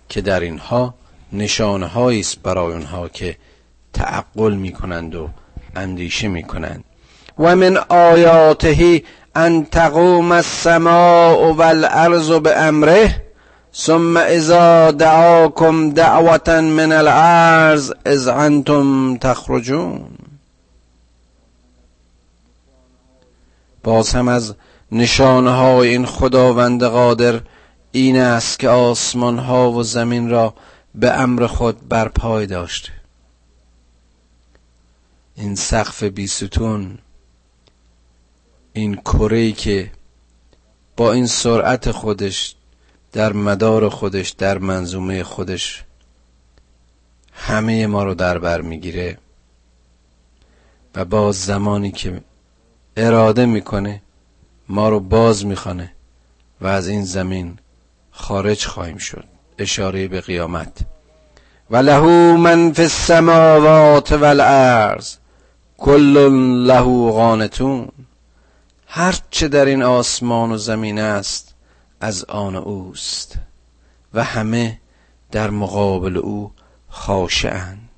که 0.10 0.22
در 0.22 0.40
اینها 0.40 0.94
نشانه 1.34 1.98
است 1.98 2.40
برای 2.40 2.74
اونها 2.74 3.10
که 3.10 3.38
تعقل 3.98 4.54
می‌کنند 4.54 5.16
و 5.16 5.30
اندیشه 5.76 6.28
می‌کنند. 6.28 6.84
و 7.40 7.56
من 7.56 7.78
آیاته 7.90 9.04
ان 9.36 9.66
تقوم 9.66 10.32
السماء 10.32 11.54
والارض 11.54 12.32
بامره 12.32 13.24
ثم 13.76 14.18
اذا 14.18 14.92
دعاكم 14.92 15.90
دعوة 15.90 16.62
من 16.62 16.92
الارض 16.92 17.92
اذ 18.06 18.28
انتم 18.28 19.18
تخرجون. 19.18 20.02
باز 23.84 24.16
هم 24.16 24.28
از 24.28 24.56
نشانه 24.92 25.52
های 25.52 25.90
این 25.90 26.06
خداوند 26.06 26.84
قادر 26.84 27.40
این 27.92 28.20
است 28.20 28.60
که 28.60 28.70
آسمان 28.70 29.38
ها 29.38 29.72
و 29.72 29.84
زمین 29.84 30.30
را 30.30 30.54
به 30.96 31.12
امر 31.12 31.48
خود 31.48 31.88
برپای 31.90 32.46
داشته. 32.46 32.97
این 35.38 35.56
سقف 35.56 36.04
بیستون 36.04 36.98
این 38.74 38.96
کره 38.96 39.52
که 39.52 39.92
با 40.98 41.14
این 41.14 41.28
سرعت 41.28 41.92
خودش 41.92 42.56
در 43.12 43.34
مدار 43.34 43.90
خودش 43.90 44.30
در 44.30 44.58
منظومه 44.58 45.24
خودش 45.24 45.84
همه 47.34 47.88
ما 47.88 48.04
رو 48.04 48.14
در 48.14 48.38
بر 48.38 48.62
می‌گیره 48.62 49.18
و 50.96 51.06
باز 51.06 51.36
زمانی 51.36 51.92
که 51.92 52.22
اراده 52.98 53.46
می‌کنه 53.46 54.02
ما 54.70 54.90
رو 54.90 55.00
باز 55.00 55.46
می‌خوانه 55.46 55.92
و 56.62 56.68
از 56.68 56.88
این 56.88 57.04
زمین 57.04 57.58
خارج 58.12 58.66
خواهیم 58.66 58.98
شد. 58.98 59.24
اشاره 59.58 60.08
به 60.08 60.22
قیامت. 60.22 60.78
و 61.70 61.78
له 61.78 62.02
من 62.38 62.74
فی 62.74 62.82
السماوات 62.82 64.12
والارض 64.12 65.16
کل 65.78 66.32
له 66.68 67.12
قانتون 67.12 67.88
هر 68.88 69.20
چه 69.32 69.48
در 69.48 69.66
این 69.66 69.84
آسمان 69.84 70.52
و 70.52 70.58
زمین 70.58 71.00
است 71.00 71.56
از 72.02 72.26
آن 72.26 72.56
اوست. 72.56 73.38
و 74.14 74.24
همه 74.24 74.80
در 75.32 75.50
مقابل 75.50 76.18
او 76.18 76.52
خاشعند. 76.90 77.90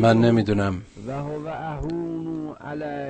من 0.00 0.20
نمی‌دونم. 0.20 0.82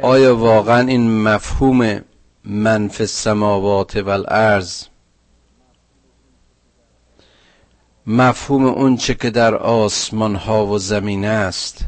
آیا 0.03 0.37
واقعا 0.37 0.89
این 0.89 1.23
مفهوم 1.23 2.01
من 2.45 2.89
فی 2.89 3.03
السماوات 3.03 3.97
والارض 3.97 4.85
مفهوم 8.11 8.65
اون 8.65 8.97
چه 8.97 9.15
که 9.15 9.31
در 9.31 9.55
آسمان 9.55 10.35
ها 10.35 10.67
و 10.67 10.79
زمین 10.79 11.25
است 11.25 11.85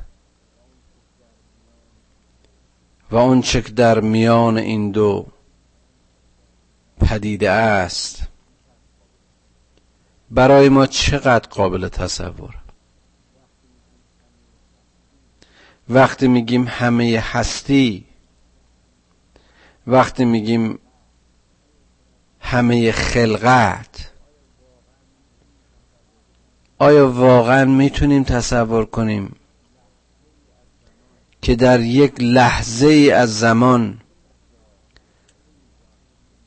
و 3.11 3.17
اون 3.17 3.41
چه 3.41 3.63
که 3.63 3.73
در 3.73 4.01
میان 4.01 4.59
این 4.59 4.91
دو 4.91 5.27
پدیده 7.01 7.51
است 7.51 8.23
برای 10.31 10.69
ما 10.69 10.87
چقدر 10.87 11.49
قابل 11.49 11.89
تصور؟ 11.89 12.55
وقتی 15.89 16.29
میگیم 16.29 16.67
همه 16.69 17.25
هستی 17.33 18.07
وقتی 19.87 20.25
میگیم 20.25 20.79
همه 22.41 22.93
خلقت 22.93 24.12
آیا 26.83 27.11
واقعا 27.11 27.65
می‌تونیم 27.65 28.23
تصور 28.23 28.85
کنیم 28.85 29.37
که 31.43 31.57
در 31.57 31.81
یک 31.81 32.13
لحظه 32.19 33.13
از 33.15 33.39
زمان 33.39 33.99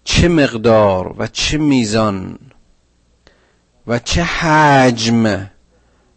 چه 0.04 0.28
مقدار 0.28 1.16
و 1.18 1.28
چه 1.28 1.58
میزان 1.58 2.40
و 3.88 4.00
چه 4.00 4.24
حجم 4.24 5.50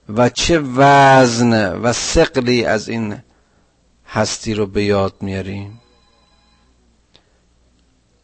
و 0.08 0.28
چه 0.28 0.58
وزن 0.58 1.72
و 1.72 1.92
سقلی 1.92 2.64
از 2.64 2.88
این 2.88 3.16
هستی 4.06 4.54
رو 4.54 4.66
به 4.66 4.84
یاد 4.84 5.14
میاریم؟ 5.20 5.80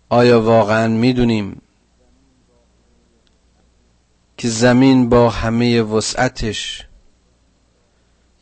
آیا 0.08 0.40
واقعا 0.40 0.88
می‌دونیم 0.88 1.62
که 4.36 4.48
زمین 4.48 5.08
با 5.08 5.30
همه 5.30 5.82
وسعتش 5.82 6.86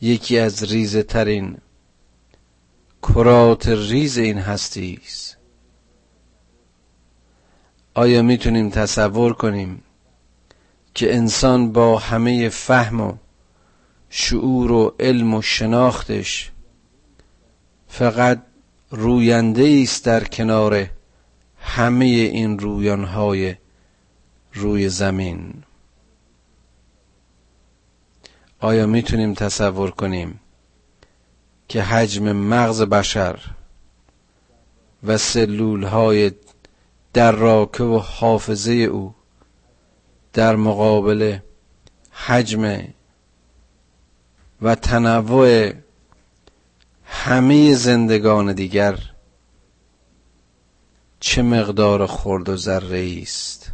یکی 0.01 0.39
از 0.39 0.63
ریزه 0.63 1.03
ترین 1.03 1.57
کرات 3.03 3.67
ریز 3.67 4.17
این 4.17 4.37
هستی 4.37 4.99
است 5.05 5.37
آیا 7.93 8.21
می‌تونیم 8.21 8.69
تصور 8.69 9.33
کنیم 9.33 9.83
که 10.93 11.15
انسان 11.15 11.71
با 11.71 11.97
همه 11.97 12.49
فهم 12.49 13.01
و 13.01 13.13
شعور 14.09 14.71
و 14.71 14.95
علم 14.99 15.33
و 15.33 15.41
شناختش 15.41 16.51
فقط 17.87 18.41
روینده 18.89 19.79
است 19.83 20.05
در 20.05 20.23
کنار 20.23 20.89
همه 21.57 22.05
این 22.05 22.59
رویانهای 22.59 23.55
روی 24.53 24.89
زمین؟ 24.89 25.63
آیا 28.63 28.85
می‌تونیم 28.85 29.33
تصور 29.33 29.91
کنیم 29.91 30.39
که 31.67 31.81
حجم 31.81 32.31
مغز 32.31 32.81
بشر 32.81 33.39
و 35.03 35.17
سلول 35.17 35.83
های 35.83 36.31
دراکه 37.13 37.83
و 37.83 37.97
حافظه 37.97 38.71
او 38.71 39.15
در 40.33 40.55
مقابل 40.55 41.37
حجم 42.11 42.83
و 44.61 44.75
تنوع 44.75 45.73
همه 47.05 47.75
زندگان 47.75 48.53
دیگر 48.53 48.99
چه 51.19 51.41
مقدار 51.41 52.07
خرد 52.07 52.49
و 52.49 52.57
ذره 52.57 53.19
است؟ 53.21 53.71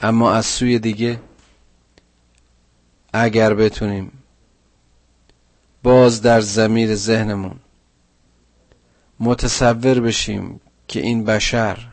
اما 0.00 0.32
از 0.32 0.46
سوی 0.46 0.78
دیگه 0.78 1.20
اگر 3.12 3.54
بتونیم 3.54 4.12
باز 5.82 6.22
در 6.22 6.40
زمیر 6.40 6.94
ذهنمون 6.94 7.56
متصور 9.20 10.00
بشیم 10.00 10.60
که 10.88 11.00
این 11.00 11.24
بشر 11.24 11.86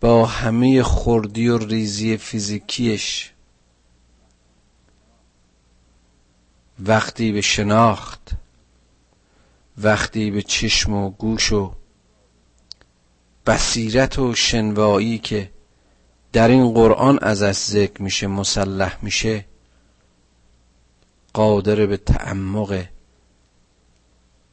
با 0.00 0.26
همه 0.26 0.82
خردی 0.82 1.48
و 1.48 1.58
ریزی 1.58 2.16
فیزیکیش 2.16 3.30
وقتی 6.80 7.32
به 7.32 7.40
شناخت 7.40 8.30
وقتی 9.78 10.30
به 10.30 10.42
چشم 10.42 10.92
و 10.92 11.10
گوش 11.10 11.52
و 11.52 11.72
بصیرت 13.46 14.18
و 14.18 14.34
شنوایی 14.34 15.18
که 15.18 15.50
در 16.32 16.48
این 16.48 16.72
قرآن 16.74 17.18
ازش 17.22 17.52
ذکر 17.52 18.02
میشه 18.02 18.26
مسلح 18.26 18.98
میشه 19.02 19.44
قادر 21.32 21.86
به 21.86 21.96
تعمق 21.96 22.84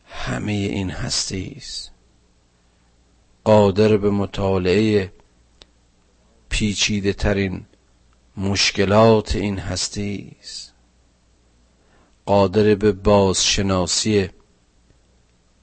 همه 0.05 0.51
این 0.51 0.89
هستی 0.89 1.53
است 1.57 1.91
قادر 3.43 3.97
به 3.97 4.09
مطالعه 4.09 5.13
پیچیده 6.49 7.13
ترین 7.13 7.65
مشکلات 8.37 9.35
این 9.35 9.59
هستی 9.59 10.35
است 10.39 10.73
قادر 12.25 12.75
به 12.75 12.91
بازشناسی 12.91 14.29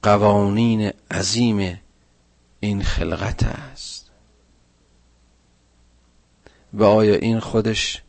قوانین 0.02 0.92
عظیم 1.10 1.80
این 2.60 2.82
خلقت 2.82 3.42
است. 3.42 4.10
و 6.72 6.84
آیا 6.84 7.14
این 7.14 7.40
خودش 7.40 8.02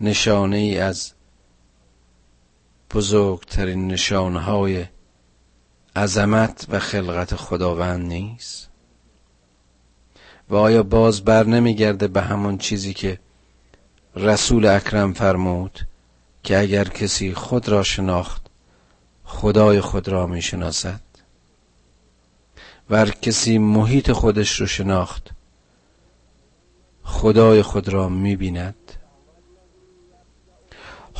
نشانه 0.00 0.56
ای 0.56 0.78
از 0.78 1.12
بزرگترین 2.94 3.88
نشانهای 3.88 4.86
عظمت 5.96 6.66
و 6.68 6.78
خلقت 6.78 7.36
خداوند 7.36 8.06
نیست؟ 8.06 8.68
و 10.50 10.56
آیا 10.56 10.82
باز 10.82 11.24
بر 11.24 11.44
نمیگرده 11.44 12.08
به 12.08 12.22
همون 12.22 12.58
چیزی 12.58 12.94
که 12.94 13.18
رسول 14.16 14.66
اکرم 14.66 15.12
فرمود 15.12 15.80
که 16.42 16.58
اگر 16.58 16.84
کسی 16.84 17.34
خود 17.34 17.68
را 17.68 17.82
شناخت 17.82 18.46
خدای 19.24 19.80
خود 19.80 20.08
را 20.08 20.26
می 20.26 20.42
شناسد 20.42 21.00
و 22.90 23.06
کسی 23.06 23.58
محیط 23.58 24.12
خودش 24.12 24.60
رو 24.60 24.66
شناخت 24.66 25.30
خدای 27.04 27.62
خود 27.62 27.88
را 27.88 28.08
می 28.08 28.36
بیند 28.36 28.87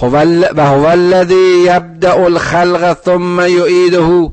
و 0.02 0.66
هو 0.66 0.86
الذی 0.86 1.64
یبدأ 1.66 2.24
الخلق 2.24 2.96
ثم 3.04 3.40
یعیده 3.40 4.32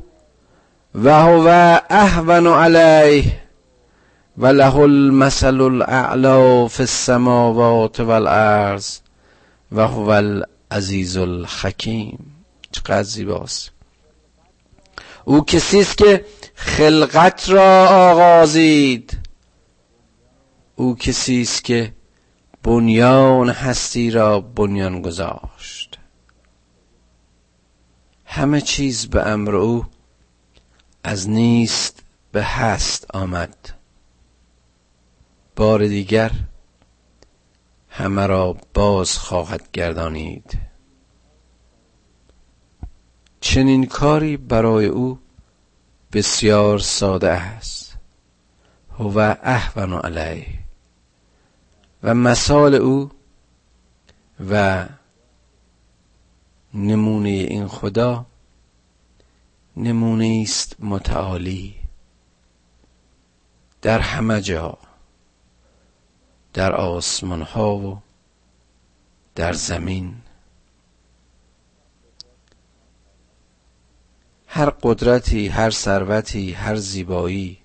و 0.94 1.10
هو 1.10 1.78
اهون 1.90 2.46
علیه 2.46 3.40
و 4.38 4.46
له 4.46 4.76
المثل 4.76 5.60
الاعلا 5.60 6.68
فی 6.68 6.82
السماوات 6.82 8.00
والارض 8.00 8.98
و 9.72 9.88
هو 9.88 10.10
العزیز 10.10 11.16
الحکیم. 11.16 12.18
چقدر 12.72 13.02
زیباست. 13.02 13.70
او 15.24 15.44
کسی 15.44 15.80
است 15.80 15.98
که 15.98 16.24
خلقت 16.54 17.48
را 17.48 17.88
آغازید. 17.88 19.18
او 20.76 20.96
کسی 20.96 21.42
است 21.42 21.64
که 21.64 21.92
بنیان 22.66 23.50
هستی 23.50 24.10
را 24.10 24.40
بنیان 24.40 25.02
گذاشت. 25.02 25.98
همه 28.24 28.60
چیز 28.60 29.06
به 29.06 29.26
امر 29.26 29.56
او 29.56 29.84
از 31.04 31.30
نیست 31.30 32.02
به 32.32 32.44
هست 32.44 33.06
آمد. 33.14 33.56
بار 35.56 35.86
دیگر 35.86 36.30
همه 37.88 38.26
را 38.26 38.56
باز 38.74 39.18
خواهد 39.18 39.70
گردانید. 39.72 40.58
چنین 43.40 43.86
کاری 43.86 44.36
برای 44.36 44.86
او 44.86 45.18
بسیار 46.12 46.78
ساده 46.78 47.30
است. 47.30 47.96
هو 48.98 49.34
احون 49.42 49.92
علیه. 49.92 50.65
و 52.06 52.14
مثال 52.14 52.74
او 52.74 53.10
و 54.50 54.86
نمونه 56.74 57.28
این 57.28 57.66
خدا 57.68 58.26
نمونه 59.76 60.40
است 60.42 60.76
متعالی. 60.80 61.74
در 63.82 63.98
همه 63.98 64.40
جا 64.40 64.78
در 66.52 66.72
آسمان 66.74 67.42
ها 67.42 67.76
و 67.76 67.98
در 69.34 69.52
زمین. 69.52 70.16
هر 74.46 74.70
قدرتی 74.70 75.48
هر 75.48 75.70
ثروتی 75.70 76.52
هر 76.52 76.76
زیبایی 76.76 77.58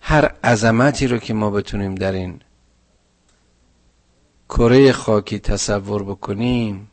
هر 0.00 0.24
عظمتی 0.44 1.06
رو 1.06 1.18
که 1.18 1.34
ما 1.34 1.50
بتونیم 1.50 1.94
در 1.94 2.12
این 2.12 2.40
کره 4.48 4.92
خاکی 4.92 5.38
تصور 5.38 6.02
بکنیم 6.02 6.90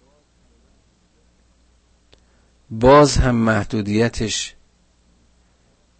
باز 2.71 3.17
هم 3.17 3.35
محدودیتش 3.35 4.55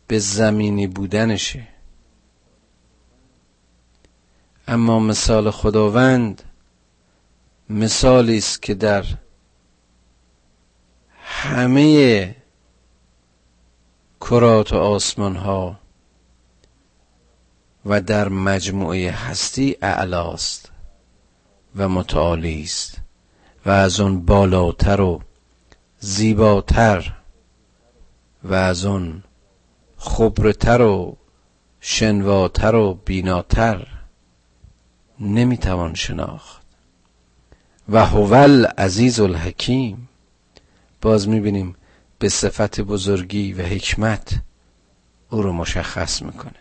به 0.08 0.20
زمینی 0.20 0.88
بودنشه. 0.88 1.68
اما 4.68 4.99
مثال 4.99 5.51
خداوند 5.51 6.43
مثالی 7.70 8.38
است 8.38 8.62
که 8.62 8.74
در 8.74 9.06
همه 11.24 12.36
کرات 14.22 14.74
و 14.74 14.78
آسمان 14.78 15.36
ها 15.36 15.80
و 17.86 18.01
در 18.01 18.30
مجموعه 18.30 19.12
هستی 19.12 19.78
اعلاست. 19.82 20.72
و 21.76 21.89
متعالی 21.89 22.61
است 22.63 22.97
و 23.65 23.69
از 23.69 23.99
اون 23.99 24.26
بالاتر 24.26 25.01
و 25.01 25.21
زیباتر 25.99 27.13
و 28.43 28.53
از 28.53 28.86
اون 28.86 29.24
خبرتر 29.97 30.82
و 30.82 31.17
شنواتر 31.82 32.76
و 32.76 32.93
بیناتر 33.05 33.88
نمی‌توان 35.19 35.93
شناخت. 35.93 36.63
و 37.89 38.05
هو 38.05 38.36
عزیز 38.78 39.19
الحکیم. 39.19 40.09
باز 41.01 41.28
می‌بینیم 41.28 41.76
به 42.19 42.30
صفت 42.30 42.82
بزرگی 42.82 43.53
و 43.53 43.61
حکمت 43.61 44.36
او 45.30 45.41
رو 45.41 45.53
مشخص 45.53 46.21
می‌کنه. 46.21 46.59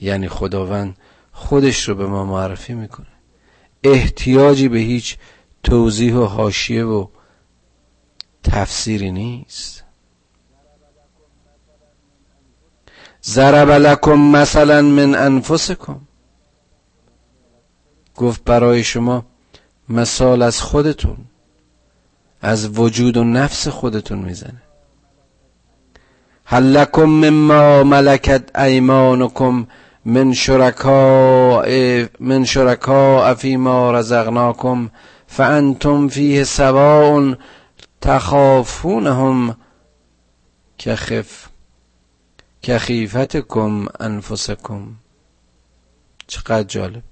یعنی 0.00 0.28
خداوند 0.28 0.96
خودش 1.32 1.88
رو 1.88 1.94
به 1.94 2.06
ما 2.06 2.24
معرفی 2.24 2.74
می‌کنه. 2.74 3.06
احتیاجی 3.84 4.68
به 4.68 4.78
هیچ 4.78 5.16
توضیح 5.62 6.14
و 6.14 6.24
حاشیه 6.24 6.84
و 6.84 7.06
تفسیری 8.42 9.10
نیست. 9.10 9.84
ضرب 13.24 13.70
لکم 13.70 14.18
مثلا 14.18 14.82
من 14.82 15.14
انفسکم. 15.14 16.00
گفت 18.16 18.44
برای 18.44 18.84
شما 18.84 19.24
مثال 19.88 20.42
از 20.42 20.60
خودتون 20.60 21.16
از 22.42 22.78
وجود 22.78 23.16
و 23.16 23.24
نفس 23.24 23.68
خودتون 23.68 24.18
می‌زنه. 24.18 24.62
هل 26.44 26.62
لکم 26.62 27.04
مما 27.04 27.84
ملکت 27.84 28.58
ایمانکم 28.58 29.66
من 30.04 30.32
شرکاء 30.32 31.68
من 32.20 32.44
شرکاء 32.44 33.34
فیما 33.34 33.92
رزقناکم 33.92 34.90
فانتم 35.26 36.08
فیه 36.08 36.44
سواء 36.44 37.34
تخافونهم 38.00 39.56
کخف 40.78 41.48
کخیفتکم 42.62 43.86
انفسکم. 44.00 44.86
چقدر 46.26 46.62
جالب. 46.62 47.02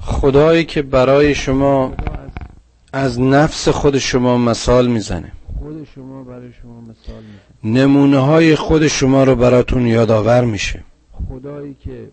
خدایی 0.00 0.64
که 0.64 0.82
برای 0.82 1.34
شما 1.34 1.96
از 2.92 3.20
نفس 3.20 3.68
خود 3.68 3.98
شما 3.98 4.38
مثال 4.38 4.86
می‌زنه. 4.86 5.32
خود 5.70 5.88
شما 5.94 6.24
برای 6.24 6.52
شما 6.62 6.80
مثال 6.80 7.22
می‌زنه 7.22 7.82
نمونه 7.82 8.18
های 8.18 8.56
خود 8.56 8.86
شما 8.86 9.24
رو 9.24 9.36
براتون 9.36 9.86
یادآور 9.86 10.44
میشه. 10.44 10.84
خدایی 11.28 11.76
که 11.84 12.08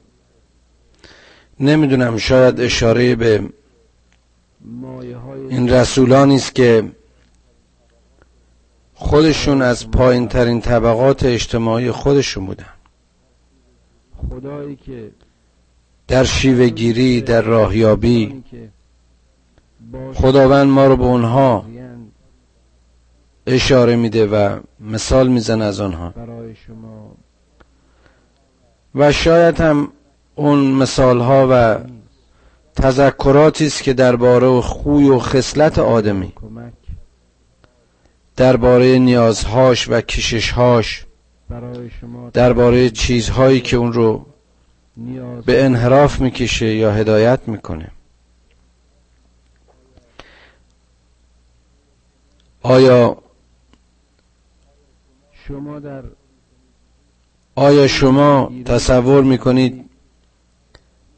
نمی‌دونم 1.60 2.18
شاید 2.18 2.60
اشاره 2.60 3.16
به 3.16 3.43
این 5.49 5.70
رسولانی 5.70 6.36
است 6.36 6.55
که 6.55 6.84
خودشون 8.93 9.62
از 9.62 9.91
پایین 9.91 10.28
ترین 10.28 10.62
طبقات 10.62 11.26
اجتماعی 11.26 11.91
خودشون 11.91 12.45
بودن. 12.45 12.74
خدایی 14.30 14.76
که 14.76 15.12
در 16.08 16.24
شیوه 16.24 16.70
گیری 16.70 17.22
در 17.22 17.41
راهیابی 17.41 18.43
خداوند 20.14 20.68
ما 20.68 20.88
رو 20.88 20.97
به 20.97 21.03
اونها 21.03 21.66
اشاره 23.47 23.95
میده 23.95 24.25
و 24.25 24.59
مثال 24.79 25.27
میزن 25.27 25.61
از 25.61 25.79
آنها. 25.79 26.13
و 28.95 29.11
شاید 29.11 29.61
هم 29.61 29.91
اون 30.35 30.59
مثال 30.59 31.19
ها 31.19 31.47
و 31.51 31.79
تذکراتی 32.75 33.67
است 33.67 33.83
که 33.83 33.93
درباره 33.93 34.61
خوی 34.61 35.09
و 35.09 35.19
خصلت 35.19 35.79
آدمی. 35.79 36.33
درباره 38.35 38.99
نیازهاش 38.99 39.89
و 39.89 40.01
کششهاش. 40.01 41.05
درباره 42.33 42.89
چیزهایی 42.89 43.61
که 43.61 43.77
اون 43.77 43.93
رو 43.93 44.25
به 45.45 45.63
انحراف 45.63 46.21
می‌کشه 46.21 46.65
یا 46.65 46.91
هدایت 46.91 47.39
می‌کنه. 47.47 47.91
آیا 52.63 53.17
شما 55.47 55.79
در 55.79 56.03
آیا 57.55 57.87
شما 57.87 58.51
تصور 58.65 59.23
می‌کنید 59.23 59.85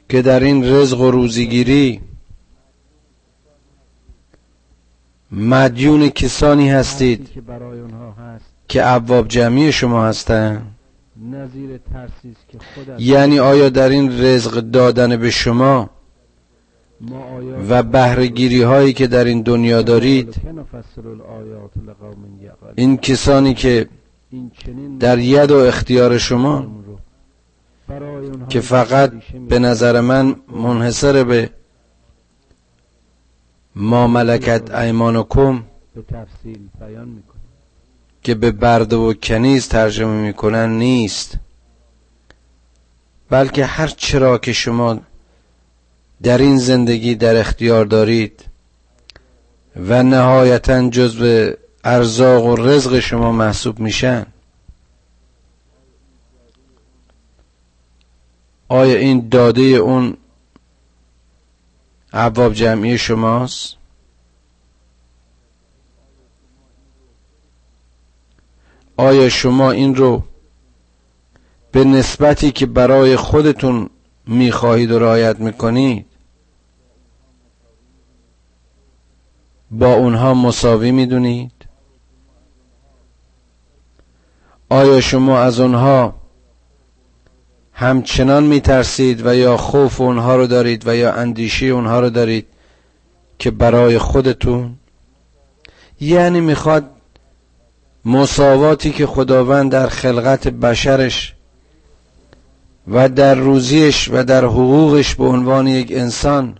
که 0.09 0.21
در 0.21 0.39
این 0.39 0.65
رزق 0.65 0.99
و 1.01 1.11
روزیگیری 1.11 2.01
مدیون 5.31 6.09
کسانی 6.09 6.69
هستید 6.69 7.29
که 8.67 8.81
عواب 8.81 9.27
جمعی 9.27 9.71
شما 9.71 10.05
هستند 10.05 10.75
یعنی 12.99 13.39
آیا 13.39 13.69
در 13.69 13.89
این 13.89 14.21
رزق 14.21 14.59
دادن 14.59 15.17
به 15.17 15.29
شما 15.29 15.89
و 17.69 17.83
بهرهگیری 17.83 18.61
هایی 18.61 18.93
که 18.93 19.07
در 19.07 19.23
این 19.23 19.41
دنیا 19.41 19.81
دارید 19.81 20.35
این 22.75 22.97
کسانی 22.97 23.53
که 23.53 23.87
در 24.99 25.19
ید 25.19 25.51
و 25.51 25.55
اختیار 25.55 26.17
شما 26.17 26.67
که 28.49 28.61
فقط 28.61 29.11
به 29.49 29.59
نظر 29.59 30.01
من 30.01 30.35
منحصر 30.51 31.23
به 31.23 31.49
ما 33.75 34.07
ملکت 34.07 34.71
تفصیل 36.01 36.59
بیان 36.79 37.07
می‌کنه 37.07 37.39
که 38.23 38.35
به 38.35 38.51
برده 38.51 38.95
و 38.95 39.13
کنیز 39.13 39.67
ترجمه 39.67 40.21
می‌کنن 40.21 40.69
نیست. 40.69 41.35
بلکه 43.29 43.65
هر 43.65 43.87
چرا 43.87 44.37
که 44.37 44.53
شما 44.53 44.99
در 46.23 46.37
این 46.37 46.57
زندگی 46.57 47.15
در 47.15 47.35
اختیار 47.35 47.85
دارید 47.85 48.45
و 49.75 50.03
نهایتا 50.03 50.89
جزو 50.89 51.51
ارزاق 51.83 52.45
و 52.45 52.55
رزق 52.55 52.99
شما 52.99 53.31
محسوب 53.31 53.79
میشن. 53.79 54.25
آیا 58.67 58.97
این 58.97 59.29
داده 59.29 59.61
اون 59.61 60.17
عواب 62.13 62.53
جمعی 62.53 62.97
شماست؟ 62.97 63.75
آیا 68.97 69.29
شما 69.29 69.71
این 69.71 69.95
رو 69.95 70.23
به 71.71 71.83
نسبتی 71.83 72.51
که 72.51 72.65
برای 72.65 73.15
خودتون 73.15 73.89
می‌خواهید 74.27 74.91
و 74.91 74.99
رعایت 74.99 75.39
می‌کنید 75.39 76.05
با 79.71 79.93
اونها 79.93 80.33
مساوی 80.33 80.91
می‌دونید؟ 80.91 81.58
آیا 84.69 85.01
شما 85.01 85.39
از 85.39 85.59
اونها 85.59 86.13
همچنان 87.73 88.43
میترسید 88.43 89.25
و 89.25 89.35
یا 89.35 89.57
خوف 89.57 90.01
اونها 90.01 90.35
رو 90.35 90.47
دارید 90.47 90.87
و 90.87 90.95
یا 90.95 91.13
اندیشه 91.13 91.65
اونها 91.65 91.99
رو 91.99 92.09
دارید 92.09 92.47
که 93.39 93.51
برای 93.51 93.97
خودتون؟ 93.97 94.75
یعنی 96.01 96.41
می‌خواد 96.41 96.89
مساواتی 98.05 98.91
که 98.91 99.07
خداوند 99.07 99.71
در 99.71 99.87
خلقت 99.87 100.47
بشرش 100.47 101.33
و 102.87 103.09
در 103.09 103.35
روزیش 103.35 104.09
و 104.13 104.23
در 104.23 104.45
حقوقش 104.45 105.15
به 105.15 105.25
عنوان 105.25 105.67
یک 105.67 105.91
انسان 105.91 106.57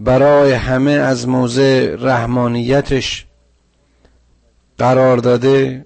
برای 0.00 0.52
همه 0.52 0.90
از 0.90 1.28
موضع 1.28 1.96
رحمانیتش 1.98 3.26
قرار 4.78 5.16
داده 5.16 5.84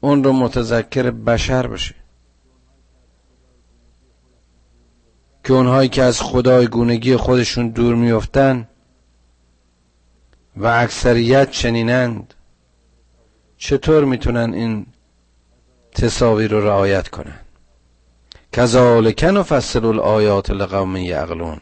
اون 0.00 0.24
رو 0.24 0.32
متذکر 0.32 1.10
بشر 1.10 1.66
بشه. 1.66 1.94
که 5.44 5.52
اونهایی 5.52 5.88
که 5.88 6.02
از 6.02 6.20
خدای 6.20 6.66
گونگی 6.66 7.16
خودشون 7.16 7.68
دور 7.68 7.94
میفتن 7.94 8.68
و 10.56 10.66
اکثریت 10.66 11.50
چنینند 11.50 12.34
چطور 13.56 14.04
می‌تونن 14.04 14.54
این 14.54 14.86
تصاویر 15.92 16.50
رو 16.50 16.66
رعایت 16.66 17.08
کنن؟ 17.08 17.40
کذالک 18.52 19.24
نفصل 19.24 19.84
الآیات 19.84 20.50
لقوم 20.50 20.96
یعقلون. 20.96 21.60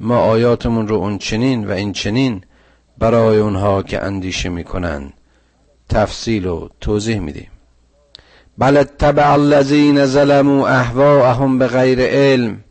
ما 0.00 0.18
آیاتمون 0.18 0.88
رو 0.88 0.96
اون 0.96 1.18
چنین 1.18 1.68
و 1.68 1.70
این 1.70 1.92
چنین 1.92 2.44
برای 2.98 3.38
اونها 3.38 3.82
که 3.82 4.02
اندیشه 4.02 4.48
می‌کنن 4.48 5.12
تفصیل 5.88 6.46
و 6.46 6.68
توضیح 6.80 7.18
میدیم. 7.18 7.50
بل 8.58 8.82
تبع 8.82 9.32
الذین 9.32 10.06
ظلموا 10.06 10.68
اهواءهم 10.68 11.58
بغیر 11.58 12.00
علم. 12.00 12.64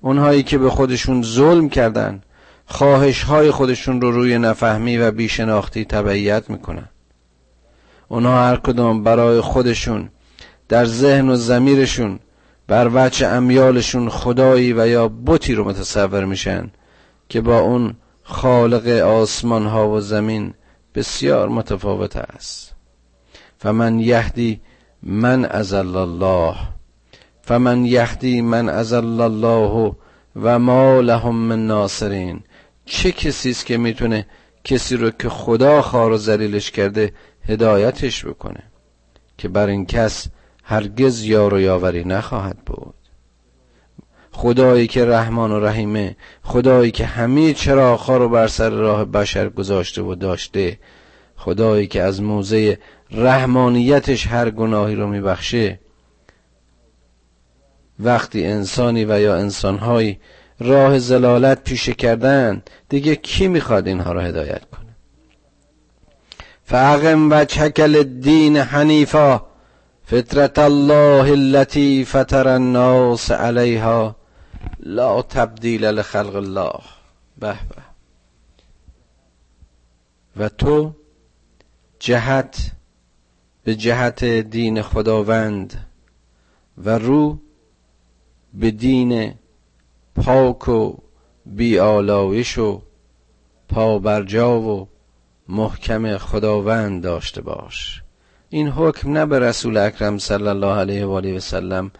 اونهایی 0.00 0.42
که 0.42 0.58
به 0.58 0.70
خودشون 0.70 1.22
ظلم 1.22 1.68
کردن 1.68 2.20
خواهش 2.66 3.22
های 3.22 3.50
خودشون 3.50 4.00
رو 4.00 4.10
روی 4.10 4.38
نفهمی 4.38 4.98
و 4.98 5.10
بیشناختی 5.10 5.84
تبعیت 5.84 6.50
می‌کنن. 6.50 6.88
اونها 8.08 8.48
هر 8.48 8.56
کدام 8.56 9.04
برای 9.04 9.40
خودشون 9.40 10.08
در 10.68 10.84
ذهن 10.84 11.28
و 11.28 11.36
زمیرشون 11.36 12.18
بر 12.66 12.90
وجه 12.94 13.26
امیالشون 13.26 14.08
خدایی 14.08 14.72
و 14.72 14.88
یا 14.88 15.08
بتی 15.08 15.54
رو 15.54 15.64
متصور 15.64 16.24
میشن 16.24 16.70
که 17.28 17.40
با 17.40 17.60
اون 17.60 17.94
خالق 18.22 18.88
آسمان 18.88 19.66
ها 19.66 19.88
و 19.90 20.00
زمین 20.00 20.54
بسیار 20.94 21.48
متفاوت 21.48 22.16
است. 22.16 22.74
فمن 23.58 24.00
یهدی 24.00 24.60
من 25.08 25.44
از 25.44 25.72
الله 25.72 26.56
فمن 27.42 27.84
یهدی 27.84 28.40
من 28.40 28.68
از 28.68 28.92
الله 28.92 29.94
و 30.36 30.58
ما 30.58 31.00
لهم 31.00 31.34
من 31.34 31.66
ناصرین. 31.66 32.40
چه 32.84 33.12
کسی 33.12 33.50
است 33.50 33.66
که 33.66 33.76
می‌تونه 33.76 34.26
کسی 34.64 34.96
رو 34.96 35.10
که 35.10 35.28
خدا 35.28 35.82
خار 35.82 36.12
و 36.12 36.16
ذلیلش 36.16 36.70
کرده 36.70 37.12
هدایتش 37.48 38.24
بکنه؟ 38.24 38.62
که 39.38 39.48
بر 39.48 39.66
این 39.66 39.86
کس 39.86 40.26
هرگز 40.64 41.22
یار 41.22 41.54
و 41.54 41.60
یاوری 41.60 42.04
نخواهد 42.04 42.58
بود. 42.66 42.94
خدایی 44.32 44.86
که 44.86 45.04
رحمان 45.04 45.52
و 45.52 45.60
رحیمه 45.60 46.16
خدایی 46.42 46.90
که 46.90 47.04
همه 47.06 47.52
چراغها 47.52 48.16
رو 48.16 48.28
بر 48.28 48.48
سر 48.48 48.70
راه 48.70 49.04
بشر 49.04 49.48
گذاشته 49.48 50.02
و 50.02 50.14
داشته 50.14 50.78
خدایی 51.36 51.86
که 51.86 52.02
از 52.02 52.22
موزه 52.22 52.78
رحمانیتش 53.10 54.26
هر 54.26 54.50
گناهی 54.50 54.94
رو 54.94 55.06
میبخشه. 55.06 55.80
وقتی 58.00 58.46
انسانی 58.46 59.04
و 59.04 59.20
یا 59.20 59.36
انسانهایی 59.36 60.20
راه 60.60 60.98
زلالت 60.98 61.64
پیشه 61.64 61.92
کردن 61.92 62.62
دیگه 62.88 63.16
کی 63.16 63.48
می‌خواد 63.48 63.86
اینها 63.86 64.12
را 64.12 64.20
هدایت 64.20 64.64
کنه؟ 64.64 64.96
فاقم 66.64 67.30
و 67.30 67.44
چکل 67.44 68.02
دین 68.02 68.56
حنیفا 68.56 69.40
فطرت 70.06 70.58
الله 70.58 71.30
التي 71.30 72.04
فطر 72.04 72.48
الناس 72.48 73.30
علیها. 73.30 74.16
لا 74.80 75.22
تبدیل 75.22 75.84
لخلق 75.84 76.36
الله. 76.36 76.80
به 77.38 77.52
به. 77.52 77.82
و 80.36 80.48
تو 80.48 80.92
جهت 81.98 82.75
به 83.66 83.74
جهت 83.74 84.24
دین 84.24 84.82
خداوند 84.82 85.86
و 86.84 86.98
رو 86.98 87.38
به 88.54 88.70
دین 88.70 89.34
پاک 90.14 90.68
و 90.68 90.96
بیالایش 91.46 92.58
و 92.58 92.82
پابرجا 93.68 94.60
و 94.60 94.88
محکم 95.48 96.18
خداوند 96.18 97.02
داشته 97.02 97.42
باش. 97.42 98.02
این 98.50 98.68
حکم 98.68 99.12
نه 99.12 99.26
به 99.26 99.38
رسول 99.38 99.76
اکرم 99.76 100.18
صلی 100.18 100.48
الله 100.48 100.74
علیه 100.74 101.06
و 101.06 101.10
آله 101.10 101.36
و 101.36 101.40
سلم 101.40 101.90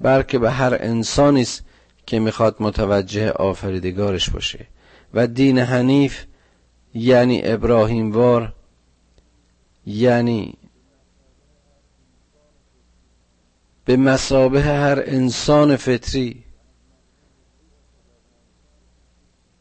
بلکه 0.00 0.38
به 0.38 0.50
هر 0.50 0.76
انسانی 0.80 1.42
است 1.42 1.64
که 2.06 2.18
می‌خواد 2.18 2.56
متوجه 2.60 3.30
آفریدگارش 3.30 4.30
باشه. 4.30 4.66
و 5.14 5.26
دین 5.26 5.58
حنیف 5.58 6.24
یعنی 6.94 7.40
ابراهیم 7.44 8.12
وار 8.12 8.52
یعنی 9.86 10.57
به 13.88 13.96
مسابه 13.96 14.62
هر 14.62 15.02
انسان 15.06 15.76
فطری 15.76 16.44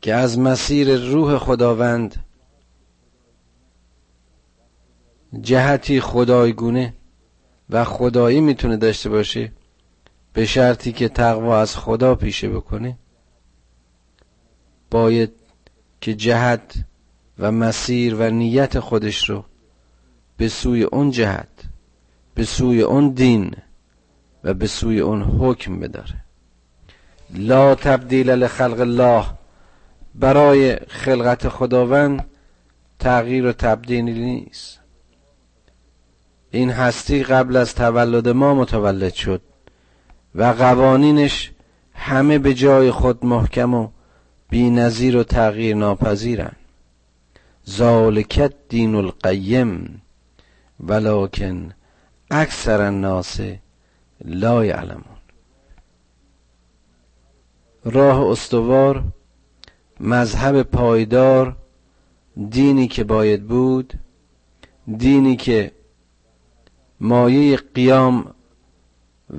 که 0.01 0.13
از 0.13 0.39
مسیر 0.39 0.95
روح 0.95 1.37
خداوند 1.37 2.25
جهتی 5.41 6.01
خدایگونه 6.01 6.93
و 7.69 7.83
خدایی 7.83 8.41
می‌تونه 8.41 8.77
داشته 8.77 9.09
باشه 9.09 9.51
به 10.33 10.45
شرطی 10.45 10.91
که 10.91 11.09
تقوا 11.09 11.59
از 11.59 11.75
خدا 11.75 12.15
پیشه 12.15 12.49
بکنه 12.49 12.97
باید 14.91 15.31
که 16.01 16.13
جهت 16.13 16.75
و 17.39 17.51
مسیر 17.51 18.15
و 18.15 18.29
نیت 18.29 18.79
خودش 18.79 19.29
رو 19.29 19.45
به 20.37 20.47
سوی 20.47 20.83
اون 20.83 21.11
جهت 21.11 21.63
به 22.35 22.43
سوی 22.43 22.81
اون 22.81 23.09
دین 23.09 23.55
و 24.47 24.53
به 24.53 24.67
سوی 24.67 24.99
اون 24.99 25.21
حکم 25.21 25.79
بداره. 25.79 26.15
لا 27.33 27.75
تبدیل 27.75 28.29
لخلق 28.29 28.79
الله. 28.79 29.25
برای 30.15 30.75
خلقت 30.75 31.49
خداوند 31.49 32.25
تغییر 32.99 33.45
و 33.45 33.51
تبدیلی 33.51 34.13
نیست. 34.13 34.79
این 36.51 36.69
هستی 36.69 37.23
قبل 37.23 37.55
از 37.55 37.75
تولد 37.75 38.29
ما 38.29 38.53
متولد 38.53 39.13
شد 39.13 39.41
و 40.35 40.43
قوانینش 40.43 41.51
همه 41.93 42.39
به 42.39 42.53
جای 42.53 42.91
خود 42.91 43.25
محکم 43.25 43.73
و 43.73 43.89
بی 44.49 44.69
نظیر 44.69 45.17
و 45.17 45.23
تغییر 45.23 45.75
ناپذیرن 45.75 46.55
ذالکت 47.69 48.53
دین 48.69 48.95
القیم. 48.95 50.01
ولکن 50.79 51.73
اکثر 52.31 52.81
الناس 52.81 53.39
لا 54.25 54.65
یعلمون. 54.65 55.17
راه 57.83 58.27
استوار 58.27 59.03
مذهب 59.99 60.63
پایدار 60.63 61.55
دینی 62.49 62.87
که 62.87 63.03
باید 63.03 63.47
بود 63.47 63.93
دینی 64.97 65.35
که 65.35 65.71
مایه 66.99 67.57
قیام 67.57 68.35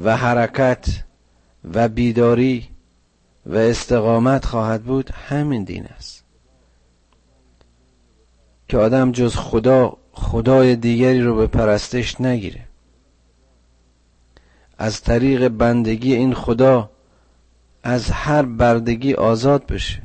و 0.04 0.16
حرکت 0.16 1.04
و 1.74 1.88
بیداری 1.88 2.68
و 3.46 3.56
استقامت 3.56 4.44
خواهد 4.44 4.82
بود 4.82 5.10
همین 5.10 5.64
دین 5.64 5.84
است. 5.84 6.24
که 8.68 8.78
آدم 8.78 9.12
جز 9.12 9.36
خدا 9.36 9.96
خدای 10.12 10.76
دیگری 10.76 11.22
رو 11.22 11.36
به 11.36 11.46
پرستش 11.46 12.20
نگیره. 12.20 12.67
از 14.78 15.00
طریق 15.00 15.48
بندگی 15.48 16.14
این 16.14 16.34
خدا 16.34 16.90
از 17.82 18.10
هر 18.10 18.42
بردگی 18.42 19.14
آزاد 19.14 19.66
بشه. 19.66 20.02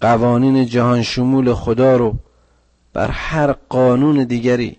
قوانین 0.00 0.66
جهان 0.66 1.02
شمول 1.02 1.54
خدا 1.54 1.96
رو 1.96 2.16
بر 2.92 3.10
هر 3.10 3.52
قانون 3.52 4.24
دیگری 4.24 4.76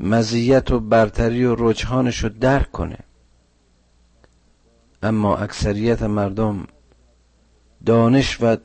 مزیت 0.00 0.70
و 0.70 0.80
برتری 0.80 1.44
و 1.44 1.54
رجحانش 1.58 2.18
رو 2.18 2.28
درک 2.28 2.72
کنه. 2.72 2.98
اما 5.02 5.36
اکثریت 5.36 6.02
مردم 6.02 6.66
دانش 7.86 8.38
و 8.42 8.56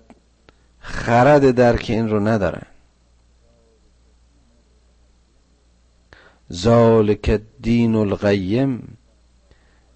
خرد 0.79 1.51
درک 1.51 1.85
این 1.89 2.09
رو 2.09 2.27
ندارن. 2.27 2.72
ذالک 6.51 7.41
دین 7.61 7.95
القیم 7.95 8.97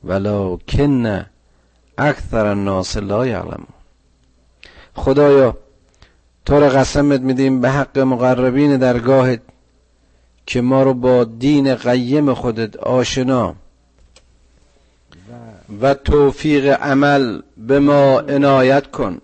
ولکن 0.03 1.25
اکثر 1.97 2.45
الناس 2.45 2.97
لا 2.97 3.27
یعلمون. 3.27 3.67
خدایا 4.95 5.57
تو 6.45 6.59
را 6.59 6.69
قسمت 6.69 7.21
میدیم 7.21 7.61
به 7.61 7.69
حق 7.69 7.99
مقربین 7.99 8.77
درگاهت 8.77 9.41
که 10.45 10.61
ما 10.61 10.83
رو 10.83 10.93
با 10.93 11.23
دین 11.23 11.75
قیم 11.75 12.33
خودت 12.33 12.77
آشنا 12.77 13.55
و 15.81 15.93
توفیق 15.93 16.81
عمل 16.81 17.41
به 17.57 17.79
ما 17.79 18.19
عنایت 18.19 18.91
کن. 18.91 19.21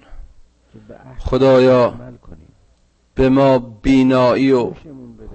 خدایا 1.19 1.93
به 3.15 3.29
ما 3.29 3.59
بینایی 3.59 4.51
و 4.51 4.71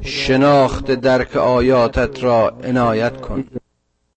شناخت 0.03 0.91
درک 0.91 1.37
آیاتت 1.37 2.25
را 2.25 2.49
عنایت 2.65 3.21
کن. 3.21 3.45